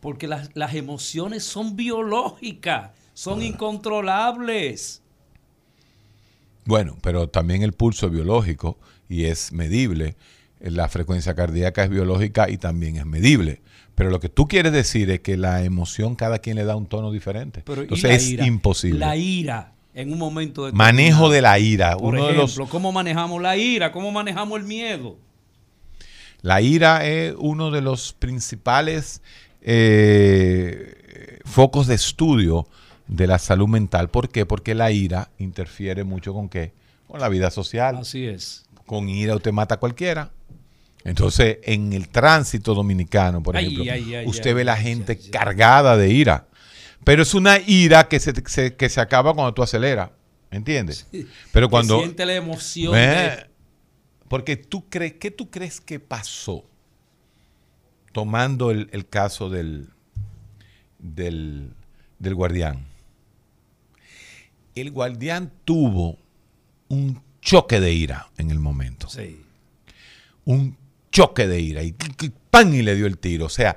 [0.00, 5.02] Porque las, las emociones son biológicas, son incontrolables.
[6.64, 8.76] Bueno, pero también el pulso es biológico
[9.08, 10.16] y es medible.
[10.58, 13.62] La frecuencia cardíaca es biológica y también es medible.
[13.96, 16.86] Pero lo que tú quieres decir es que la emoción cada quien le da un
[16.86, 17.62] tono diferente.
[17.64, 18.46] Pero, ¿y Entonces es ira?
[18.46, 19.00] imposible.
[19.00, 21.96] La ira en un momento de Manejo de la ira.
[21.96, 23.90] Por Uno de ejemplo, los, ¿cómo manejamos la ira?
[23.90, 25.16] ¿Cómo manejamos el miedo?
[26.42, 29.20] la ira es uno de los principales
[29.62, 32.68] eh, focos de estudio
[33.08, 34.10] de la salud mental.
[34.10, 34.46] ¿Por qué?
[34.46, 36.72] Porque la ira interfiere mucho con qué?
[37.08, 37.96] Con la vida social.
[37.96, 38.64] Así es.
[38.84, 40.30] Con ira usted mata a cualquiera.
[41.08, 45.96] Entonces, en el tránsito dominicano, por Ay, ejemplo, ay, ay, usted ve la gente cargada
[45.96, 46.48] de ira.
[47.04, 50.10] Pero es una ira que se, se- que se acaba cuando tú aceleras.
[50.50, 51.06] ¿Entiendes?
[51.52, 51.98] Pero cuando...
[51.98, 53.46] siente la emoción Eh,
[54.28, 56.64] Porque tú crees, ¿qué tú crees que pasó?
[58.12, 59.88] Tomando el, el caso del,
[60.98, 61.72] del,
[62.18, 62.86] del guardián.
[64.74, 66.18] El guardián tuvo
[66.88, 69.08] un choque de ira en el momento.
[69.08, 69.42] Sí.
[70.44, 70.76] Un
[71.16, 71.82] choque de ira.
[71.82, 71.94] Y
[72.50, 72.74] ¡pam!
[72.74, 73.46] y le dio el tiro.
[73.46, 73.76] O sea,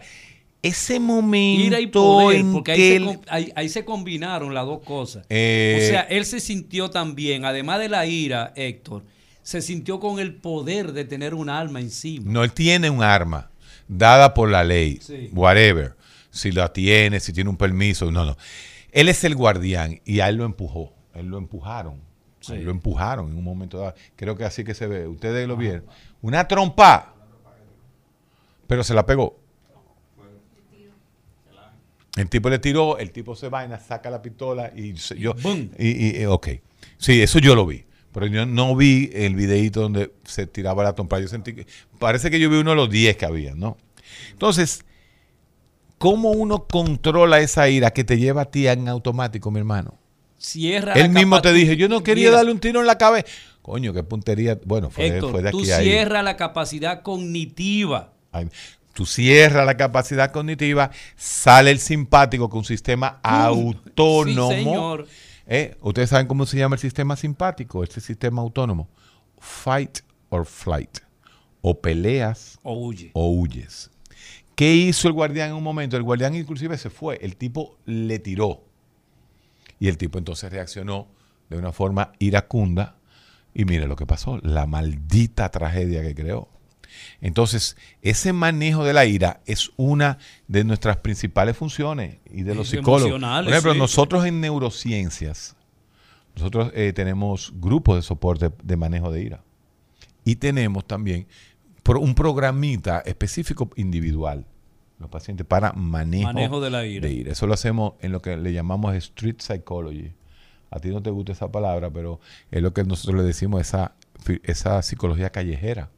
[0.61, 3.85] ese momento Ira y poder, en porque que ahí se, él- com- ahí- ahí se
[3.85, 5.25] combinaron las dos cosas.
[5.29, 9.03] Eh, o sea, él se sintió también, además de la ira, Héctor,
[9.41, 12.29] se sintió con el poder de tener un alma encima.
[12.29, 13.49] No, él tiene un arma
[13.87, 15.29] dada por la ley, Sí.
[15.33, 15.95] whatever.
[16.31, 18.37] Si la tiene, si tiene un permiso, no, no.
[18.91, 20.93] Él es el guardián y a él lo empujó.
[21.15, 22.01] Él lo empujaron.
[22.49, 23.93] A él lo empujaron en un momento dado.
[24.15, 25.07] Creo que así que se ve.
[25.07, 25.85] Ustedes lo vieron.
[26.21, 27.13] Una trompa.
[28.69, 29.39] Pero se la pegó.
[32.15, 35.33] El tipo le tiró, el tipo se vaina, saca la pistola y se- yo.
[35.79, 36.47] Y, y- ok.
[36.97, 37.85] Sí, eso yo lo vi.
[38.13, 41.19] Pero yo no vi el videíto donde se tiraba la trompa.
[41.19, 41.65] Yo sentí que.
[41.97, 43.75] Parece que yo vi uno de los 10 que había, ¿no?
[44.31, 44.85] Entonces,
[45.97, 49.97] ¿cómo uno controla esa ira que te lleva a ti en automático, mi hermano?
[50.37, 53.27] Cierra Él la mismo te dije, yo no quería darle un tiro en la cabeza.
[53.63, 54.59] Coño, qué puntería.
[54.63, 55.85] Bueno, fue, Héctor, fue de tú aquí a ahí.
[55.85, 58.13] cierras la capacidad cognitiva.
[58.93, 64.49] Tú cierras la capacidad cognitiva, sale el simpático con un sistema autónomo.
[64.51, 65.07] Sí, señor.
[65.47, 68.87] Eh, Ustedes saben cómo se llama el sistema simpático, este sistema autónomo.
[69.39, 69.99] Fight
[70.29, 70.99] or flight.
[71.61, 73.11] O peleas O huye.
[73.13, 73.89] o huyes.
[74.55, 75.95] ¿Qué hizo el guardián en un momento?
[75.97, 77.17] El guardián inclusive se fue.
[77.21, 78.63] El tipo le tiró.
[79.79, 81.07] Y el tipo entonces reaccionó
[81.49, 82.97] de una forma iracunda.
[83.53, 84.37] Y mire lo que pasó.
[84.43, 86.49] La maldita tragedia que creó.
[87.21, 90.17] Entonces, ese manejo de la ira es una
[90.47, 93.19] de nuestras principales funciones y de los Es psicólogos.
[93.19, 93.79] Por ejemplo, sí.
[93.79, 95.55] nosotros en neurociencias,
[96.35, 99.43] nosotros eh, tenemos grupos de soporte de manejo de ira.
[100.23, 101.27] Y tenemos también
[101.97, 104.45] un programita específico individual,
[104.99, 107.31] los pacientes, para manejo, Manejo de la ira.
[107.31, 110.13] Eso lo hacemos en lo que le llamamos street psychology.
[110.69, 112.19] A ti no te gusta esa palabra, pero
[112.51, 113.95] es lo que nosotros le decimos, esa,
[114.43, 115.89] esa psicología callejera.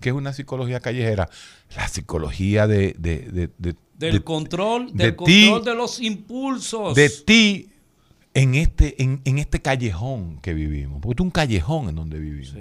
[0.00, 1.28] ¿Qué es una psicología callejera?
[1.76, 2.94] La psicología de...
[2.98, 6.94] de, de- de- Del de- control, de del control de los impulsos.
[6.94, 7.68] de ti
[8.32, 11.00] en este, en, en este callejón que vivimos.
[11.02, 12.54] Porque es un callejón en donde vivimos.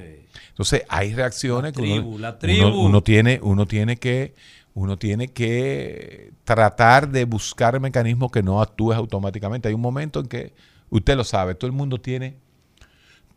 [0.50, 2.68] Entonces hay reacciones La que uno- tribu, la uno, tribu.
[2.82, 4.34] uno tiene, uno tiene que,
[4.74, 9.70] uno tiene que tratar de buscar mecanismos que no actúes automáticamente.
[9.70, 10.54] Hay un momento en que,
[10.90, 12.36] usted lo sabe, todo el mundo tiene,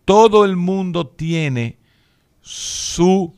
[0.04, 1.76] todo el mundo tiene
[2.40, 3.32] su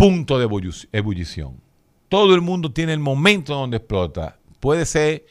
[0.00, 0.48] punto de
[0.92, 1.60] ebullición.
[2.08, 4.38] todo el mundo tiene el momento donde explota.
[4.58, 5.26] Puede ser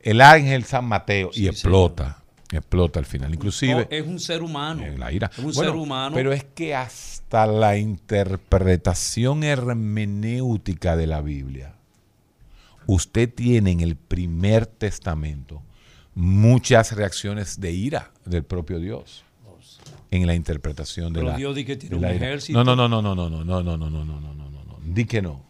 [0.00, 2.22] el ángel San Mateo y explota.
[2.50, 3.32] Explota al final.
[3.32, 3.74] Inclusive.
[3.74, 4.84] No, es un ser humano.
[4.98, 5.30] la ira.
[5.32, 6.14] Es un Bueno, ser humano.
[6.16, 11.76] Pero es que hasta la interpretación hermenéutica de la Biblia,
[12.86, 15.62] usted tiene en el primer testamento
[16.14, 19.25] muchas reacciones de ira del propio Dios
[20.22, 22.62] en la interpretación de Pero la Dios di que tiene un ejército.
[22.62, 24.78] No, no, no, no, no, no, no, no, no, no, no, no, no, no.
[24.84, 25.44] Di que no.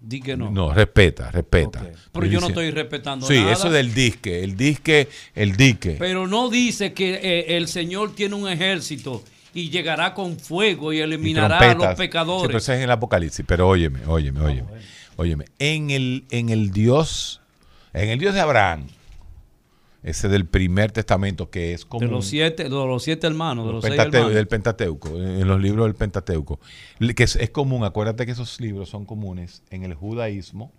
[0.00, 0.50] Di que no.
[0.50, 1.84] No, respeta, respeta.
[2.12, 3.52] Pero yo no estoy respetando sí, nada.
[3.52, 5.96] eso del disque, el disque, el dique.
[5.98, 9.22] Pero no dice que eh, el Señor tiene un ejército
[9.54, 11.88] y llegará con fuego y y eliminará a trompetas.
[11.90, 12.42] los pecadores.
[12.42, 13.44] Sí, pero eso es en el Apocalipsis.
[13.46, 14.68] Pero óyeme, óyeme, óyeme.
[15.16, 15.46] Óyeme.
[15.58, 17.40] En el, en el Dios,
[17.92, 18.86] en el Dios de Abraham,
[20.02, 23.72] ese del primer testamento que es como de los siete, de los siete hermanos, de
[23.72, 24.34] los seis Pentateu- hermanos.
[24.34, 26.60] del Pentateuco, en los libros del Pentateuco,
[27.16, 30.72] que es, es común, acuérdate que esos libros son comunes en el judaísmo,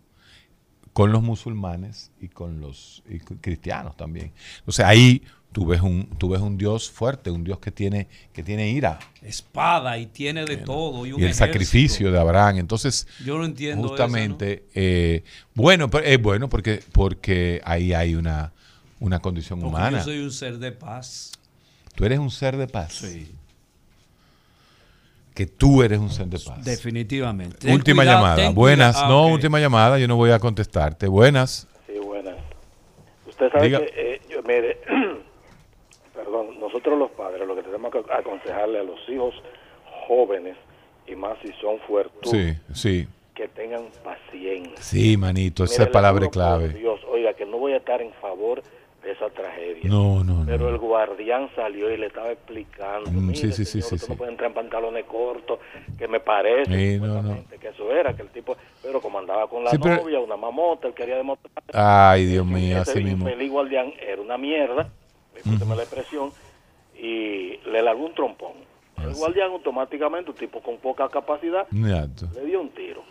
[0.94, 4.32] con los musulmanes y con los y cristianos también.
[4.60, 5.22] Entonces ahí
[5.52, 9.00] tú ves un, tú ves un Dios fuerte, un Dios que tiene, que tiene ira.
[9.22, 11.06] Espada y tiene de todo.
[11.06, 11.46] Y, un Y el ejército.
[11.46, 12.58] sacrificio de Abraham.
[12.58, 15.24] Entonces, Yo no entiendo eso, justamente, eh,
[15.54, 18.52] bueno, es bueno porque, porque ahí hay una,
[19.00, 19.98] una condición Porque humana.
[20.00, 21.32] yo soy un ser de paz.
[21.96, 22.94] Tú eres un ser de paz.
[22.94, 23.32] Sí.
[25.34, 26.64] Que tú eres un ser de paz.
[26.64, 27.58] Definitivamente.
[27.60, 28.50] Ten Última cuidado, llamada.
[28.52, 28.96] Buenas.
[29.08, 29.98] no, Ah, última llamada.
[29.98, 31.08] Yo no voy a contestarte.
[31.08, 31.68] Buenas.
[31.88, 32.36] Sí, buenas.
[33.28, 33.80] Usted sabe Diga.
[33.80, 34.82] que, eh, yo, mire,
[36.14, 39.34] perdón, nosotros los padres lo que tenemos que aconsejarle a los hijos
[40.08, 40.58] jóvenes,
[41.08, 43.08] y más si son fuertes, Sí, sí.
[43.34, 44.76] que tengan paciencia.
[44.82, 45.64] Sí, manito.
[45.64, 46.70] Esa Mire, palabra clave.
[46.70, 48.70] Dios, oiga, que no voy a estar en favor de
[49.06, 49.82] esa tragedia.
[49.90, 50.70] No, no, Pero no.
[50.70, 53.10] el guardián salió y le estaba explicando.
[53.12, 54.06] Mm, "Mire, sí, sí, sí, señor, sí, sí.
[54.12, 55.60] no puede entrar en pantalones cortos,
[55.98, 57.44] que me parece Sí, no, no.
[57.60, 60.36] que eso era, que el tipo, pero como andaba con la Sí, pero- novia, una
[60.38, 61.52] mamota, él quería demostrar.
[61.74, 63.28] Ay, Dios mío, Ese así mismo.
[63.30, 64.90] infeliz guardián era una mierda,
[65.34, 66.32] discúlpeme la expresión,
[66.98, 68.52] y le largó un trompón.
[69.02, 72.28] El guardián automáticamente, un tipo con poca capacidad, Exacto.
[72.36, 73.02] le dio un tiro.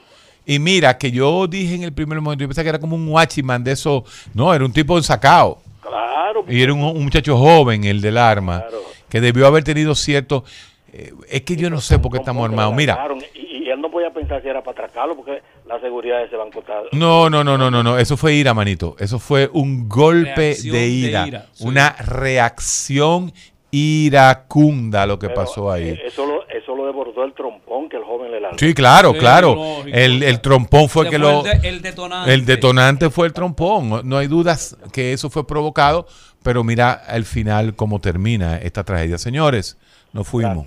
[0.44, 3.08] Y mira, que yo dije en el primer momento, yo pensaba que era como un
[3.08, 4.04] watchman de eso.
[4.34, 5.58] No, era un tipo ensacado.
[5.88, 6.44] Claro.
[6.48, 8.64] Y era un, un muchacho joven, el del arma,
[9.08, 10.44] que debió haber tenido cierto...
[10.92, 12.74] eh, es que yo no sé por qué estamos armados.
[12.74, 12.98] Mira,
[13.34, 16.36] Y, y él no podía pensar si era para atracarlo, porque la seguridad de ese
[16.36, 16.80] banco está...
[16.92, 17.98] No, no, no, no, no, no.
[17.98, 18.96] Eso fue ira, manito.
[18.98, 21.26] Eso fue un golpe Reacción de de ira.
[21.26, 21.66] ira, sí.
[21.66, 23.32] Una reacción
[23.70, 25.88] iracunda lo que Pero, pasó ahí.
[25.90, 28.58] eh, Eso lo, eso lo desbordó el trompón que el joven le largó.
[28.58, 29.82] Sí, claro, claro.
[29.86, 31.44] El, el trompón fue que fue lo.
[31.46, 32.34] el de- el detonante.
[32.34, 33.88] el detonante fue el trompón.
[33.90, 36.06] No- No hay dudas que eso fue provocado.
[36.42, 39.18] Pero mira al final cómo termina esta tragedia.
[39.18, 39.76] Señores,
[40.12, 40.66] nos fuimos.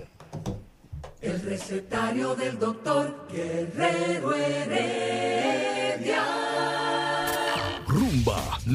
[1.22, 6.24] El recetario del doctor Guerrero Heredia.